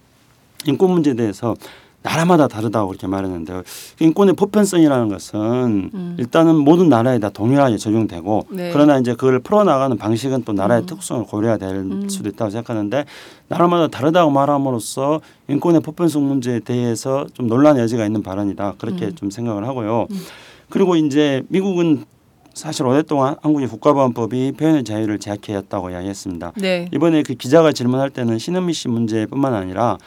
인권 0.68 0.92
문제에 0.92 1.16
대해서 1.16 1.56
나라마다 2.04 2.48
다르다고 2.48 2.90
그렇게 2.90 3.08
말했는데요. 3.08 3.64
인권의 4.00 4.36
보편성이라는 4.36 5.08
것은 5.08 5.40
음. 5.94 6.16
일단은 6.20 6.56
모든 6.58 6.90
나라에 6.90 7.18
다 7.20 7.30
동일하게 7.30 7.78
적용되고 7.78 8.48
네. 8.52 8.70
그러나 8.72 9.00
이제 9.00 9.14
그걸 9.14 9.40
풀어나가는 9.40 9.98
방식은 9.98 10.44
또 10.44 10.52
나라의 10.52 10.82
음. 10.82 10.86
특성을 10.86 11.24
고려해야 11.26 11.58
될 11.58 11.76
음. 11.76 12.10
수도 12.10 12.30
있다고 12.30 12.52
생각하는데 12.52 13.06
나라마다 13.48 13.88
다르다고 13.88 14.32
말함으로써 14.32 15.22
인권의 15.48 15.82
보편성 15.82 16.28
문제에 16.28 16.60
대해서 16.60 17.26
좀 17.34 17.48
논란의 17.48 17.82
여지가 17.84 18.06
있는 18.06 18.22
발언이다 18.22 18.76
그렇게 18.78 19.06
음. 19.06 19.16
좀 19.16 19.30
생각을 19.30 19.66
하고요. 19.66 20.08
음. 20.12 20.18
그리고 20.70 20.96
이제 20.98 21.44
미국은 21.48 22.06
사실 22.54 22.86
오랫동안 22.86 23.36
한국의 23.42 23.68
국가보안법이 23.68 24.54
표현의 24.58 24.84
자유를 24.84 25.20
제약해왔다고 25.20 25.90
이야기했습니다. 25.90 26.54
네. 26.58 26.88
이번에 26.94 27.24
그 27.24 27.34
기자가 27.34 27.72
질문할 27.72 28.12
때는 28.12 28.38
신은미 28.38 28.74
씨 28.74 28.90
문제뿐만 28.90 29.54
아니라 29.54 29.98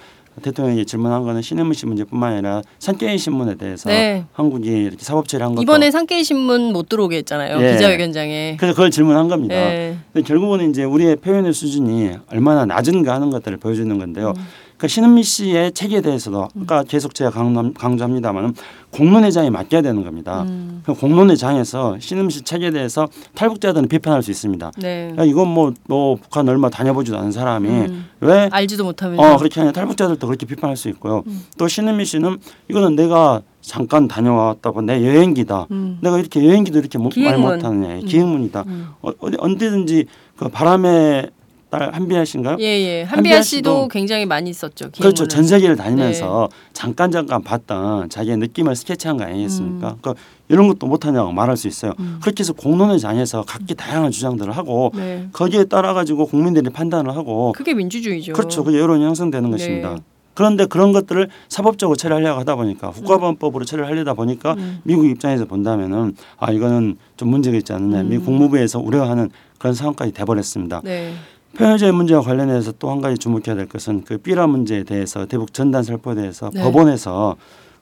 대통령이 0.42 0.84
질문한 0.84 1.22
거는 1.22 1.42
씨 1.42 1.54
문제뿐만 1.54 2.32
아니라 2.34 2.62
산케이 2.78 3.16
신문에 3.18 3.54
대해서 3.54 3.88
네. 3.88 4.24
한국이 4.32 4.68
이렇게 4.68 5.02
사법 5.02 5.28
처리한 5.28 5.54
것도 5.54 5.62
이번에 5.62 5.90
상케이 5.90 6.22
신문 6.24 6.72
못 6.72 6.88
들어오게 6.88 7.18
했잖아요. 7.18 7.60
예. 7.62 7.72
기자회견장에. 7.72 8.56
그래서 8.58 8.74
그걸 8.74 8.90
질문한 8.90 9.28
겁니다. 9.28 9.54
예. 9.54 9.96
근데 10.12 10.26
결국은 10.26 10.68
이제 10.70 10.84
우리의 10.84 11.16
표현의 11.16 11.52
수준이 11.52 12.10
얼마나 12.30 12.66
낮은가 12.66 13.14
하는 13.14 13.30
것들을 13.30 13.56
보여주는 13.58 13.98
건데요. 13.98 14.34
음. 14.36 14.46
그러니까 14.76 14.88
신은미 14.88 15.22
씨의 15.22 15.72
책에 15.72 16.02
대해서도 16.02 16.48
아까 16.62 16.82
계속 16.82 17.14
제가 17.14 17.30
강조- 17.30 17.72
강조합니다만 17.72 18.54
공론회장이 18.90 19.48
맡겨야 19.50 19.80
되는 19.82 20.04
겁니다. 20.04 20.42
음. 20.42 20.82
그 20.84 20.92
공론회장에서 20.94 21.96
신은미 21.98 22.30
씨 22.32 22.42
책에 22.42 22.70
대해서 22.70 23.08
탈북자들은 23.34 23.88
비판할 23.88 24.22
수 24.22 24.30
있습니다. 24.30 24.72
네. 24.78 25.14
야, 25.18 25.24
이건 25.24 25.48
뭐, 25.48 25.72
뭐 25.88 26.16
북한 26.16 26.46
얼마 26.48 26.68
다녀보지도 26.68 27.16
않은 27.18 27.32
사람이 27.32 27.68
음. 27.68 28.04
왜 28.20 28.48
알지도 28.52 28.84
못하면서. 28.84 29.22
어 29.22 29.36
그렇게 29.38 29.60
하냐 29.60 29.72
탈북자들도 29.72 30.26
그렇게 30.26 30.44
비판할 30.46 30.76
수 30.76 30.88
있고요. 30.90 31.22
음. 31.26 31.42
또 31.56 31.68
신은미 31.68 32.04
씨는 32.04 32.36
이거는 32.70 32.96
내가 32.96 33.40
잠깐 33.62 34.06
다녀왔다고 34.08 34.82
내 34.82 35.04
여행기다. 35.06 35.66
음. 35.70 35.98
내가 36.02 36.18
이렇게 36.18 36.44
여행기도 36.46 36.78
이렇게 36.78 36.98
못- 36.98 37.04
말 37.04 37.10
기행문. 37.34 37.54
못하는 37.56 37.84
애 37.90 38.00
기행문이다. 38.00 38.64
음. 38.66 38.88
어, 39.02 39.10
어디 39.20 39.36
언제든지 39.40 40.04
그 40.36 40.48
바람의 40.48 41.30
딸 41.78 41.94
한비아 41.94 42.24
씨인가요? 42.24 42.56
예, 42.60 42.64
예. 42.64 43.02
한비아 43.02 43.36
한비아 43.36 43.42
씨도 43.42 43.88
굉장히 43.88 44.24
많이 44.24 44.52
썼죠. 44.52 44.90
그렇죠. 44.90 45.24
기행문을. 45.24 45.28
전 45.28 45.44
세계를 45.44 45.76
다니면서 45.76 46.48
잠깐 46.72 47.10
잠깐 47.10 47.42
봤던 47.42 48.08
자기의 48.08 48.38
느낌을 48.38 48.74
스케치한 48.74 49.16
거 49.16 49.24
아니겠습니까? 49.24 49.90
음. 49.90 49.96
그러니까 50.00 50.14
이런 50.48 50.68
것도 50.68 50.86
못하냐고 50.86 51.32
말할 51.32 51.56
수 51.56 51.68
있어요. 51.68 51.92
음. 51.98 52.18
그렇게 52.22 52.40
해서 52.40 52.52
공론회장에서 52.52 53.44
각기 53.46 53.74
다양한 53.74 54.10
주장들을 54.10 54.56
하고 54.56 54.92
네. 54.94 55.28
거기에 55.32 55.64
따라 55.64 55.92
가지고 55.92 56.26
국민들이 56.26 56.70
판단을 56.70 57.14
하고 57.14 57.52
그게 57.52 57.74
민주주의죠. 57.74 58.32
그렇죠. 58.32 58.64
그 58.64 58.78
여론이 58.78 59.04
형성되는 59.04 59.50
네. 59.50 59.56
것입니다. 59.56 59.96
그런데 60.34 60.66
그런 60.66 60.92
것들을 60.92 61.28
사법적으로 61.48 61.96
처리하려고 61.96 62.38
하다 62.40 62.56
보니까 62.56 62.90
국가보안법으로 62.90 63.64
처리를 63.64 63.88
하려다 63.88 64.12
보니까 64.12 64.52
음. 64.52 64.80
미국 64.84 65.06
입장에서 65.06 65.46
본다면은 65.46 66.14
아 66.38 66.52
이거는 66.52 66.98
좀 67.16 67.30
문제가 67.30 67.56
있지 67.56 67.72
않느냐. 67.72 68.02
음. 68.02 68.08
미국 68.10 68.26
국무부에서 68.26 68.78
우려하는 68.78 69.30
그런 69.58 69.74
상황까지 69.74 70.12
돼버렸습니다. 70.12 70.82
네. 70.84 71.14
표현자의 71.54 71.92
문제와 71.92 72.20
관련해서 72.20 72.72
또 72.72 72.90
한 72.90 73.00
가지 73.00 73.16
주목해야 73.18 73.56
될 73.56 73.66
것은 73.66 74.04
그 74.04 74.18
삐라 74.18 74.46
문제에 74.46 74.84
대해서 74.84 75.26
대북 75.26 75.52
전단 75.54 75.82
살포에 75.82 76.14
대해서 76.14 76.50
네. 76.52 76.62
법원에서 76.62 77.36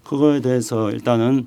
그거에 0.04 0.40
대해서 0.40 0.90
일단은 0.90 1.46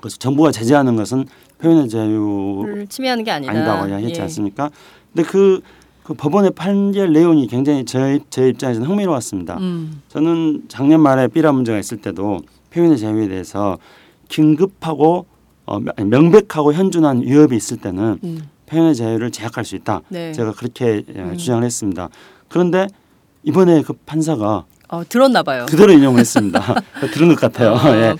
그 0.00 0.08
정부가 0.08 0.50
제재하는 0.50 0.96
것은 0.96 1.26
표현의 1.58 1.88
자유 1.88 2.64
를 2.66 2.86
침해하는 2.88 3.22
게 3.22 3.30
아니다. 3.30 3.52
아니다고 3.52 3.88
이야기했지 3.88 4.18
예. 4.18 4.22
않습니까? 4.24 4.70
근데 5.12 5.28
그, 5.28 5.60
그 6.02 6.14
법원의 6.14 6.52
판결 6.52 7.12
내용이 7.12 7.46
굉장히 7.46 7.84
제, 7.84 8.18
제 8.30 8.48
입장에서는 8.48 8.88
흥미로웠습니다. 8.88 9.58
음. 9.58 10.02
저는 10.08 10.64
작년 10.68 11.00
말에 11.00 11.28
삐라 11.28 11.52
문제가 11.52 11.78
있을 11.78 11.98
때도 11.98 12.40
표현의 12.70 12.98
자유에 12.98 13.28
대해서 13.28 13.78
긴급하고 14.28 15.26
어, 15.66 15.78
명백하고 15.78 16.72
현준한 16.72 17.22
위협이 17.22 17.54
있을 17.54 17.76
때는 17.76 18.18
음. 18.24 18.42
표현의 18.72 18.94
자유를 18.94 19.30
제약할 19.30 19.64
수 19.64 19.76
있다. 19.76 20.00
네. 20.08 20.32
제가 20.32 20.52
그렇게 20.52 21.02
예, 21.14 21.20
음. 21.20 21.36
주장을 21.36 21.62
했습니다. 21.62 22.08
그런데 22.48 22.88
이번에 23.42 23.82
그 23.82 23.92
판사가 23.92 24.64
어, 24.88 25.02
들었나 25.08 25.42
봐요. 25.42 25.66
그대로 25.68 25.92
인용했습니다. 25.92 26.74
들은 27.12 27.28
것 27.28 27.38
같아요. 27.38 27.72
어, 27.72 27.94
예. 27.94 28.14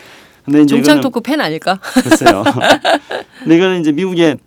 근데 0.45 0.63
이제 0.63 0.75
종창 0.75 1.01
토크 1.01 1.21
팬 1.21 1.41
아닐까? 1.41 1.79
글쎄요. 2.03 2.43
근데 3.39 3.57
이거는 3.57 3.81
이제 3.81 3.93
미국의 3.93 4.39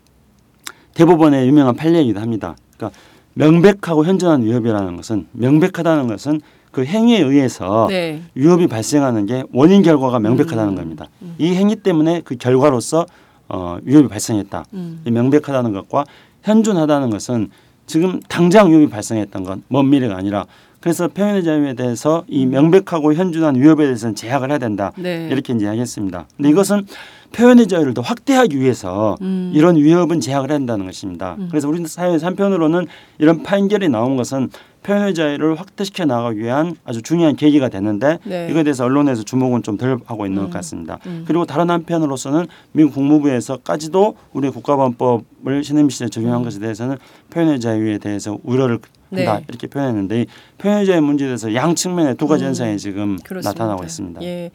대법원의 0.94 1.48
유명한 1.48 1.76
판례이기도 1.76 2.20
합니다. 2.20 2.56
그러니까 2.78 2.98
명백하고 3.34 4.06
현저한 4.06 4.44
위협이라는 4.44 4.96
것은 4.98 5.28
명백하다는 5.32 6.08
것은 6.08 6.42
그 6.72 6.84
행위에 6.84 7.22
의해서 7.22 7.88
네. 7.90 8.22
위협이 8.36 8.68
발생하는 8.68 9.26
게 9.26 9.44
원인 9.54 9.82
결과가 9.82 10.20
명백하다는 10.20 10.74
음. 10.74 10.76
겁니다. 10.76 11.08
이 11.38 11.54
행위 11.54 11.78
때문에 11.78 12.22
그 12.26 12.36
결과로서 12.36 13.06
어, 13.50 13.78
위협이 13.84 14.08
발생했다. 14.08 14.66
음. 14.74 15.02
이 15.06 15.12
명백하다는 15.12 15.74
것과 15.74 16.06
현존하다는 16.44 17.10
것은 17.10 17.50
지금 17.88 18.20
당장 18.28 18.70
위협이 18.72 18.90
발생했던 18.90 19.44
건 19.44 19.64
먼 19.70 19.90
미래가 19.90 20.16
아니라 20.18 20.46
그래서 20.80 21.08
표현의 21.08 21.44
자유에 21.44 21.74
대해서 21.74 22.24
이 22.28 22.46
명백하고 22.46 23.14
현존한 23.16 23.56
위협에 23.56 23.86
대해서는 23.86 24.14
제약을 24.16 24.52
해야 24.52 24.60
된다. 24.60 24.92
음. 25.00 25.04
네. 25.04 25.28
이렇게 25.32 25.54
이제 25.54 25.66
이야기했습니다. 25.66 26.28
근데 26.38 26.50
이것은 26.50 26.86
표현의 27.32 27.68
자유를 27.68 27.94
더 27.96 28.02
확대하기 28.02 28.60
위해서 28.60 29.18
음. 29.22 29.52
이런 29.54 29.76
위협은 29.78 30.20
제약을 30.22 30.48
된다는 30.48 30.86
것입니다. 30.86 31.36
음. 31.40 31.48
그래서 31.50 31.68
우리 31.68 31.86
사회에서 31.86 32.28
한편으로는 32.28 32.86
이런 33.18 33.42
판결이 33.44 33.90
나온 33.90 34.16
것은 34.16 34.50
표현의 34.86 35.16
자유를 35.16 35.60
확대시켜 35.60 36.06
나가기 36.06 36.40
위한 36.40 36.76
아주 36.86 37.02
중요한 37.02 37.36
계기가 37.36 37.70
됐는데 37.70 38.20
네. 38.24 38.48
이거에 38.52 38.64
대해서 38.64 38.86
언론에서 38.86 39.24
주목은 39.24 39.64
좀 39.64 39.76
덜 39.76 39.98
하고 40.06 40.26
있는 40.26 40.44
음. 40.44 40.46
것 40.46 40.54
같습니다. 40.54 41.00
음. 41.06 41.26
그리고 41.28 41.46
다른 41.46 41.70
한편으로서는 41.70 42.48
미국 42.72 42.94
국무부에서까지도 42.94 44.16
우리 44.32 44.50
국가보안법을 44.50 45.64
신임 45.64 45.90
시대 45.90 46.08
적용한 46.08 46.40
음. 46.42 46.44
것에 46.46 46.60
대해서는 46.60 46.98
표현의 47.30 47.60
자유에 47.60 47.98
대해서 47.98 48.38
우려를 48.44 48.80
한다 49.12 49.38
네. 49.40 49.46
이렇게 49.50 49.68
표현했는데 49.68 50.22
이 50.22 50.26
표현의 50.60 50.86
자유 50.86 51.02
문제에 51.02 51.28
대해서 51.28 51.54
양 51.56 51.76
측면의 51.76 52.16
두 52.16 52.28
가지 52.28 52.44
음. 52.46 52.48
현상이 52.50 52.78
지금 52.78 53.18
그렇습니다. 53.24 53.64
나타나고 53.64 53.84
있습니다. 53.84 54.22
예. 54.24 54.52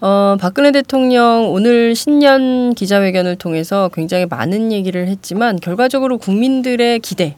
어, 0.00 0.36
박근혜 0.40 0.72
대통령 0.72 1.50
오늘 1.50 1.94
신년 1.94 2.74
기자회견을 2.74 3.36
통해서 3.36 3.90
굉장히 3.92 4.26
많은 4.26 4.72
얘기를 4.72 5.08
했지만 5.08 5.56
결과적으로 5.56 6.18
국민들의 6.18 7.00
기대 7.00 7.36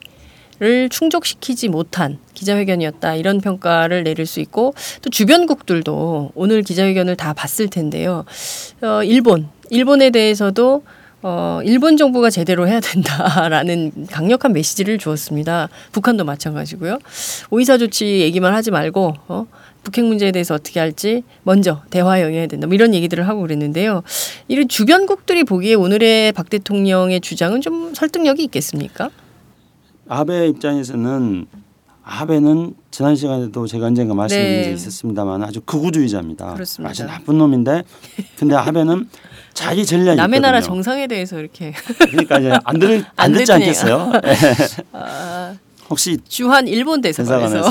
를 0.59 0.89
충족시키지 0.89 1.69
못한 1.69 2.17
기자회견이었다 2.33 3.15
이런 3.15 3.39
평가를 3.39 4.03
내릴 4.03 4.25
수 4.25 4.41
있고 4.41 4.73
또 5.01 5.09
주변국들도 5.09 6.33
오늘 6.35 6.63
기자회견을 6.63 7.15
다 7.15 7.31
봤을 7.31 7.69
텐데요. 7.69 8.25
어, 8.81 9.01
일본 9.03 9.47
일본에 9.69 10.09
대해서도 10.09 10.83
어, 11.21 11.59
일본 11.63 11.95
정부가 11.95 12.29
제대로 12.29 12.67
해야 12.67 12.81
된다라는 12.81 14.07
강력한 14.11 14.51
메시지를 14.51 14.97
주었습니다. 14.97 15.69
북한도 15.93 16.25
마찬가지고요. 16.25 16.99
오이사 17.51 17.77
조치 17.77 18.19
얘기만 18.19 18.53
하지 18.53 18.71
말고 18.71 19.15
어, 19.29 19.45
북핵 19.83 20.03
문제에 20.03 20.33
대해서 20.33 20.55
어떻게 20.55 20.81
할지 20.81 21.23
먼저 21.43 21.83
대화에 21.89 22.23
응해야 22.23 22.47
된다. 22.47 22.67
뭐 22.67 22.73
이런 22.73 22.93
얘기들을 22.93 23.27
하고 23.27 23.41
그랬는데요. 23.41 24.03
이런 24.49 24.67
주변국들이 24.67 25.45
보기에 25.45 25.75
오늘의 25.75 26.33
박 26.33 26.49
대통령의 26.49 27.21
주장은 27.21 27.61
좀 27.61 27.93
설득력이 27.93 28.43
있겠습니까? 28.43 29.09
아베 30.09 30.47
입장에서는 30.47 31.45
아베는 32.03 32.73
지난 32.89 33.15
시간에도 33.15 33.67
제가 33.67 33.85
언젠가 33.85 34.15
말씀드린 34.15 34.51
네. 34.53 34.63
적이 34.63 34.73
있었습니다만 34.75 35.43
아주 35.43 35.61
극우주의자입니다. 35.61 36.53
그렇습니다. 36.55 36.89
아주 36.89 37.05
나쁜 37.05 37.37
놈인데 37.37 37.83
근데 38.35 38.55
아베는 38.55 39.07
자기 39.53 39.85
전략이 39.85 40.17
남의 40.17 40.39
나라 40.39 40.57
있거든요. 40.57 40.75
정상에 40.75 41.05
대해서 41.05 41.39
이렇게 41.39 41.73
그러니까 41.99 42.39
이제 42.39 42.51
안 42.63 42.79
들, 42.79 43.05
안 43.15 43.25
안 43.25 43.31
듣지. 43.33 43.51
않겠어요? 43.51 44.11
아, 44.93 45.53
혹시 45.91 46.17
주한 46.27 46.67
일본 46.67 47.01
대사관에서 47.01 47.69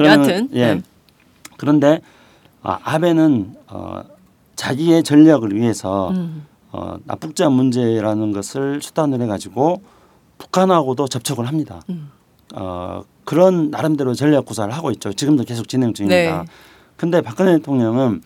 여하튼, 0.00 0.48
예 0.52 0.74
네. 0.74 0.80
그런데 1.56 2.00
아, 2.62 2.78
아베는 2.82 3.54
어, 3.68 4.02
자기의 4.56 5.02
전략을 5.02 5.54
위해서 5.54 6.10
음, 6.10 6.44
어, 6.72 6.96
납북자 7.04 7.48
문제라는 7.48 8.32
것을 8.32 8.82
수단으로 8.82 9.22
해가지고 9.24 9.80
북한하고도 10.38 11.08
접촉을 11.08 11.46
합니다. 11.46 11.80
음. 11.90 12.10
어, 12.54 13.02
그런 13.24 13.70
나름대로 13.70 14.14
전략 14.14 14.44
구사를 14.44 14.72
하고 14.72 14.90
있죠. 14.92 15.12
지금도 15.12 15.44
계속 15.44 15.68
진행 15.68 15.94
중입니다. 15.94 16.42
네. 16.42 16.48
근데 16.96 17.20
박근혜 17.20 17.56
대통령은 17.58 18.22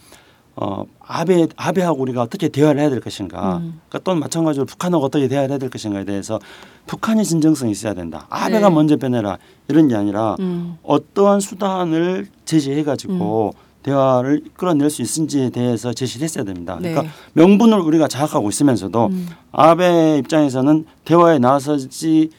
어, 0.57 0.85
아베 1.01 1.47
아베하고 1.55 2.01
우리가 2.01 2.23
어떻게 2.23 2.49
대화를 2.49 2.81
해야 2.81 2.89
될 2.89 3.01
것인가, 3.01 3.59
음. 3.59 3.81
그러니까 3.89 3.99
또 3.99 4.15
마찬가지로 4.15 4.65
북한하고 4.65 5.05
어떻게 5.05 5.29
대화를 5.29 5.51
해야 5.51 5.59
될 5.59 5.69
것인가에 5.69 6.05
대해서 6.05 6.41
북한이 6.87 7.25
진정성이 7.25 7.73
있어야 7.73 7.93
된다. 7.93 8.27
아베가 8.31 8.71
네. 8.71 8.75
먼저 8.75 8.97
빼내라 8.97 9.37
이런 9.69 9.89
게 9.89 9.95
아니라 9.95 10.37
음, 10.41 10.79
어떠한 10.83 11.41
수단을 11.41 12.29
제시해 12.47 12.85
가지고 12.85 13.53
대화를 13.87 14.43
끌어낼 14.55 14.91
수 14.91 15.03
있는지에 15.03 15.51
대해서 15.51 15.93
제시를 15.93 16.25
했어야 16.25 16.45
됩니다. 16.45 16.77
네. 16.81 16.91
그러니까 16.91 17.15
명분을 17.35 17.79
우리가 17.79 18.09
장악하고 18.09 18.49
있으면서도 18.49 19.07
음. 19.07 19.29
아베 19.53 20.19
입장에서는 20.19 20.85
대화에 21.05 21.39
나서지 21.39 22.31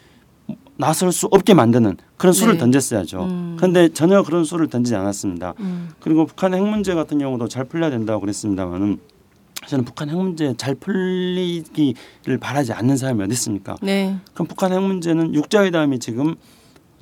나설 0.75 1.11
수 1.13 1.27
없게 1.31 1.53
만드는 1.53 1.95
그런 2.17 2.33
수를 2.33 2.53
네. 2.53 2.59
던졌어야죠. 2.59 3.23
음. 3.23 3.55
그런데 3.57 3.87
전혀 3.89 4.23
그런 4.23 4.43
수를 4.43 4.67
던지지 4.67 4.95
않았습니다. 4.95 5.53
음, 5.59 5.89
그리고 6.01 6.25
북한 6.25 6.53
핵 6.53 6.61
문제 6.61 6.93
같은 6.93 7.17
경우도 7.17 7.47
잘 7.47 7.63
풀려야 7.63 7.89
된다고 7.89 8.19
그랬습니다만은 8.19 8.99
저는 9.67 9.85
북한 9.85 10.09
핵 10.09 10.17
문제 10.17 10.53
잘 10.57 10.75
풀리기를 10.75 12.37
바라지 12.39 12.73
않는 12.73 12.97
사람이 12.97 13.23
어디 13.23 13.33
있습니까? 13.33 13.75
네. 13.81 14.17
그럼 14.33 14.47
북한 14.47 14.71
핵 14.73 14.81
문제는 14.81 15.33
육자회담이 15.33 15.99
지금 15.99 16.35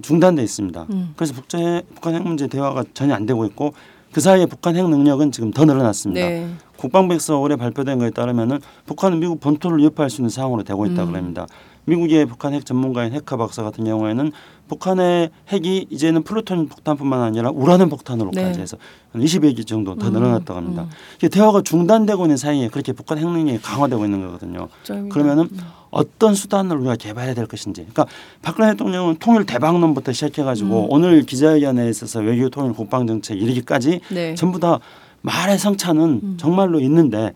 중단돼 0.01 0.43
있습니다. 0.43 0.86
음. 0.91 1.13
그래서 1.15 1.34
북한 1.34 2.15
핵 2.15 2.23
문제 2.23 2.47
대화가 2.47 2.84
전혀 2.93 3.13
안 3.15 3.25
되고 3.25 3.45
있고 3.45 3.73
그 4.15 4.21
사이에 4.21 4.45
북한 4.45 4.78
핵 4.78 4.89
능력은 4.89 5.34
지금 5.34 5.51
더 5.51 5.65
늘어났습니다. 5.65 6.25
네. 6.25 6.47
국방백서 6.78 7.38
올해 7.38 7.58
발표된 7.58 7.99
거에 7.99 8.12
따르면은 8.12 8.62
북한은 8.86 9.19
미국 9.19 9.41
본토를 9.41 9.80
위협할 9.80 10.10
수 10.10 10.21
있는 10.21 10.30
상황으로 10.30 10.63
되고 10.63 10.86
있다 10.86 11.04
음. 11.04 11.12
그럽니다. 11.12 11.47
미국의 11.86 12.26
북한 12.26 12.54
핵 12.54 12.65
전문가인 12.65 13.13
헤카 13.13 13.38
박사 13.38 13.63
같은 13.63 13.84
경우에는 13.86 14.32
북한의 14.67 15.30
핵이 15.50 15.88
이제는 15.89 16.24
플루토늄 16.24 16.67
폭탄뿐만 16.67 17.21
아니라 17.21 17.52
우라늄 17.52 17.89
폭탄으로까지 17.89 18.54
네. 18.54 18.62
해서 18.62 18.78
한 19.12 19.21
20여 19.21 19.56
개 19.56 19.63
정도 19.63 19.95
더 19.95 20.08
음, 20.08 20.13
늘어났다고 20.13 20.58
합니다. 20.58 20.84
음. 20.84 20.89
이게 21.17 21.30
대화가 21.30 21.62
중단되고 21.62 22.24
있는 22.26 22.38
사이에 22.38 22.67
그렇게 22.69 22.91
북한 22.91 23.19
핵 23.19 23.30
능력이 23.30 23.62
강화되고 23.62 24.04
있는 24.04 24.21
거거든요. 24.21 24.67
걱정입니다. 24.67 25.13
그러면은 25.13 25.50
어떤 25.91 26.34
수단을 26.34 26.78
우리가 26.78 26.95
개발해야 26.95 27.36
될 27.36 27.45
것인지. 27.45 27.82
그러니까 27.82 28.08
박근혜 28.41 28.71
대통령은 28.71 29.17
통일 29.17 29.45
대박론부터 29.45 30.12
시작해가지고 30.12 30.86
음. 30.86 30.88
오늘 30.89 31.24
기자회견에 31.24 31.88
있어서 31.89 32.19
외교 32.19 32.50
통일 32.50 32.74
국방 32.74 33.06
정책 33.06 33.39
이르기까지 33.41 34.02
네. 34.10 34.36
전부 34.36 34.60
다 34.60 34.80
말의 35.21 35.60
성찬은 35.60 36.04
음. 36.24 36.38
정말로 36.38 36.80
있는데 36.80 37.34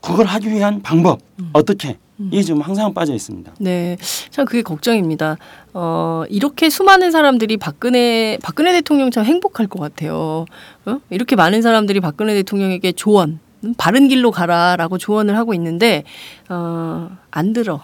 그걸 0.00 0.26
하기 0.26 0.50
위한 0.50 0.82
방법 0.82 1.20
음. 1.38 1.50
어떻게 1.52 1.98
이게 2.30 2.42
지금 2.42 2.60
항상 2.60 2.92
빠져 2.92 3.14
있습니다. 3.14 3.52
네, 3.58 3.96
참 4.30 4.44
그게 4.44 4.62
걱정입니다. 4.62 5.38
어, 5.72 6.24
이렇게 6.28 6.68
수많은 6.68 7.10
사람들이 7.10 7.56
박근혜 7.56 8.38
박근혜 8.42 8.72
대통령 8.72 9.10
참 9.10 9.24
행복할 9.24 9.66
것 9.66 9.78
같아요. 9.80 10.44
어? 10.86 10.98
이렇게 11.10 11.36
많은 11.36 11.62
사람들이 11.62 12.00
박근혜 12.00 12.34
대통령에게 12.34 12.92
조언, 12.92 13.40
음, 13.64 13.74
바른 13.76 14.08
길로 14.08 14.30
가라라고 14.30 14.98
조언을 14.98 15.36
하고 15.36 15.54
있는데 15.54 16.04
어, 16.48 17.10
안 17.30 17.52
들어. 17.52 17.80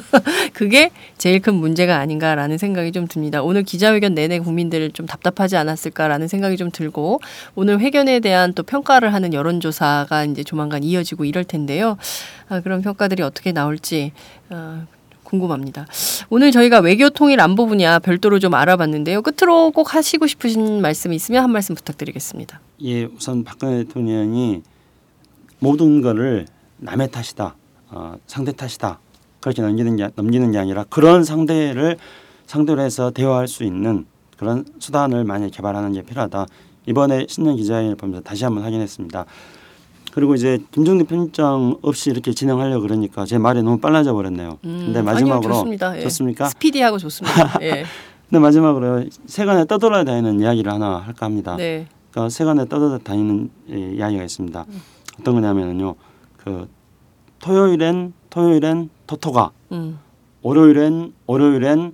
그게 0.52 0.90
제일 1.18 1.40
큰 1.40 1.54
문제가 1.54 1.98
아닌가라는 1.98 2.58
생각이 2.58 2.92
좀 2.92 3.06
듭니다. 3.06 3.42
오늘 3.42 3.62
기자회견 3.62 4.14
내내 4.14 4.38
국민들 4.38 4.90
좀 4.92 5.06
답답하지 5.06 5.56
않았을까라는 5.56 6.28
생각이 6.28 6.56
좀 6.56 6.70
들고 6.70 7.20
오늘 7.54 7.80
회견에 7.80 8.20
대한 8.20 8.52
또 8.54 8.62
평가를 8.62 9.12
하는 9.14 9.32
여론조사가 9.32 10.24
이제 10.24 10.42
조만간 10.44 10.82
이어지고 10.82 11.24
이럴 11.24 11.44
텐데요. 11.44 11.96
아, 12.48 12.60
그런 12.60 12.82
평가들이 12.82 13.22
어떻게 13.22 13.52
나올지 13.52 14.12
아, 14.50 14.86
궁금합니다. 15.24 15.86
오늘 16.28 16.52
저희가 16.52 16.80
외교 16.80 17.08
통일 17.08 17.40
안보 17.40 17.66
분야 17.66 17.98
별도로 17.98 18.38
좀 18.38 18.54
알아봤는데요. 18.54 19.22
끝으로 19.22 19.70
꼭 19.70 19.94
하시고 19.94 20.26
싶으신 20.26 20.82
말씀이 20.82 21.16
있으면 21.16 21.42
한 21.42 21.50
말씀 21.50 21.74
부탁드리겠습니다. 21.74 22.60
예, 22.84 23.04
우선 23.04 23.42
박근혜 23.42 23.84
대통령이 23.84 24.62
모든 25.58 26.02
거를 26.02 26.46
남의 26.78 27.10
탓이다, 27.10 27.54
어, 27.90 28.14
상대 28.26 28.52
탓이다 28.52 28.98
그렇게 29.42 29.60
넘기는 29.60 29.94
게 29.96 30.08
넘기는 30.14 30.50
게 30.52 30.58
아니라 30.58 30.84
그런 30.88 31.24
상대를 31.24 31.98
상대로 32.46 32.80
해서 32.80 33.10
대화할 33.10 33.48
수 33.48 33.64
있는 33.64 34.06
그런 34.38 34.64
수단을 34.78 35.24
많이 35.24 35.50
개발하는 35.50 35.92
게 35.92 36.02
필요하다. 36.02 36.46
이번에 36.86 37.26
신년 37.28 37.56
기자회견을 37.56 37.96
보면서 37.96 38.22
다시 38.22 38.44
한번 38.44 38.64
확인했습니다. 38.64 39.26
그리고 40.12 40.34
이제 40.34 40.58
김종대 40.70 41.04
편집장 41.04 41.76
없이 41.82 42.10
이렇게 42.10 42.32
진행하려고 42.32 42.82
그러니까 42.82 43.24
제 43.24 43.38
말이 43.38 43.62
너무 43.62 43.78
빨라져 43.78 44.12
버렸네요. 44.12 44.58
음, 44.64 44.82
근데 44.86 45.02
마지막으로 45.02 45.48
아니요, 45.48 45.60
좋습니다. 45.60 45.98
예. 45.98 46.02
좋습니까? 46.02 46.48
스피디하고 46.50 46.98
좋습니다. 46.98 47.58
예. 47.62 47.84
근데 48.28 48.38
마지막으로 48.40 49.06
세간에 49.26 49.64
떠돌아다니는 49.64 50.40
이야기를 50.40 50.70
하나 50.72 50.98
할까 50.98 51.26
합니다. 51.26 51.56
네. 51.56 51.86
그러니까 52.10 52.28
세간에 52.28 52.66
떠돌아다니는 52.66 53.50
예, 53.70 53.94
이야기가 53.94 54.22
있습니다. 54.22 54.66
어떤 55.20 55.34
거냐면은요. 55.34 55.94
그 56.36 56.68
토요일엔 57.40 58.12
토요일엔 58.30 58.90
토토가 59.12 59.50
음. 59.72 59.98
월요일엔 60.40 61.12
월요일엔 61.26 61.92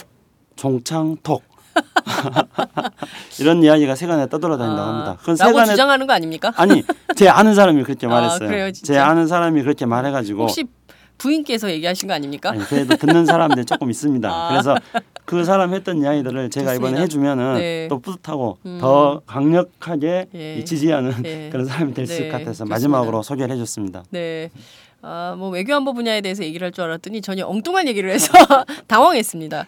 종창톡 0.54 1.42
이런 3.40 3.62
이야기가 3.62 3.94
세간에 3.96 4.28
떠돌아다닌다고 4.28 4.88
합니다. 4.88 5.16
그건 5.20 5.36
세간에 5.36 5.70
주장하는 5.70 6.06
거 6.06 6.12
아닙니까? 6.12 6.52
아니 6.56 6.82
제 7.16 7.28
아는 7.28 7.54
사람이 7.54 7.82
그렇게 7.82 8.06
아, 8.06 8.10
말했어요. 8.10 8.48
그래요, 8.48 8.70
진짜? 8.72 8.92
제 8.92 8.98
아는 8.98 9.26
사람이 9.26 9.62
그렇게 9.62 9.84
말해가지고 9.86 10.42
혹시 10.42 10.64
부인께서 11.18 11.70
얘기하신 11.72 12.06
거 12.08 12.14
아닙니까? 12.14 12.50
아니, 12.50 12.64
그래도 12.64 12.96
듣는 12.96 13.26
사람들이 13.26 13.64
조금 13.64 13.90
있습니다. 13.90 14.28
아. 14.30 14.50
그래서 14.50 14.76
그 15.24 15.44
사람 15.44 15.74
했던 15.74 16.00
이야기들을 16.00 16.50
제가 16.50 16.74
이번에 16.74 16.98
좋습니다. 16.98 17.02
해주면은 17.02 17.54
네. 17.58 17.88
또 17.88 17.98
뿌듯하고 17.98 18.58
음. 18.64 18.78
더 18.80 19.20
강력하게 19.26 20.28
예. 20.34 20.58
이 20.58 20.64
지지하는 20.64 21.12
예. 21.24 21.48
그런 21.50 21.66
사람이 21.66 21.94
될수 21.94 22.20
네, 22.22 22.28
같아서. 22.28 22.64
마지막으로 22.64 23.22
소개를 23.24 23.52
해줬습니다. 23.56 24.04
네. 24.10 24.50
아, 25.00 25.36
뭐 25.38 25.48
외교안보 25.50 25.94
분야에 25.94 26.20
대해서 26.20 26.42
얘기를 26.42 26.64
할 26.66 26.72
줄 26.72 26.84
알았더니 26.84 27.22
전혀 27.22 27.46
엉뚱한 27.46 27.86
얘기를 27.88 28.10
해서 28.10 28.32
당황했습니다. 28.88 29.66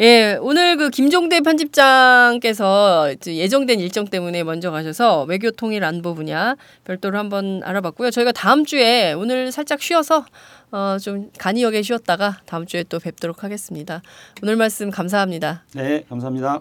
예, 0.00 0.38
오늘 0.40 0.76
그 0.76 0.88
김종대 0.90 1.40
편집장께서 1.40 3.12
예정된 3.26 3.80
일정 3.80 4.06
때문에 4.06 4.44
먼저 4.44 4.70
가셔서 4.70 5.24
외교 5.24 5.50
통일 5.50 5.84
안보 5.84 6.14
분야 6.14 6.54
별도로 6.84 7.18
한번 7.18 7.60
알아봤고요. 7.64 8.10
저희가 8.10 8.32
다음 8.32 8.64
주에 8.64 9.12
오늘 9.14 9.50
살짝 9.52 9.82
쉬어서 9.82 10.24
어, 10.70 10.96
좀 11.00 11.30
간이 11.38 11.62
역에 11.62 11.82
쉬었다가 11.82 12.38
다음 12.46 12.64
주에 12.66 12.84
또 12.84 12.98
뵙도록 12.98 13.42
하겠습니다. 13.42 14.02
오늘 14.42 14.56
말씀 14.56 14.90
감사합니다. 14.90 15.64
네, 15.74 16.04
감사합니다. 16.08 16.60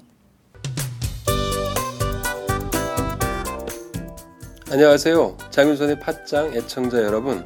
안녕하세요. 4.69 5.37
장윤선의 5.49 5.99
팟짱 5.99 6.53
애청자 6.53 7.01
여러분. 7.03 7.45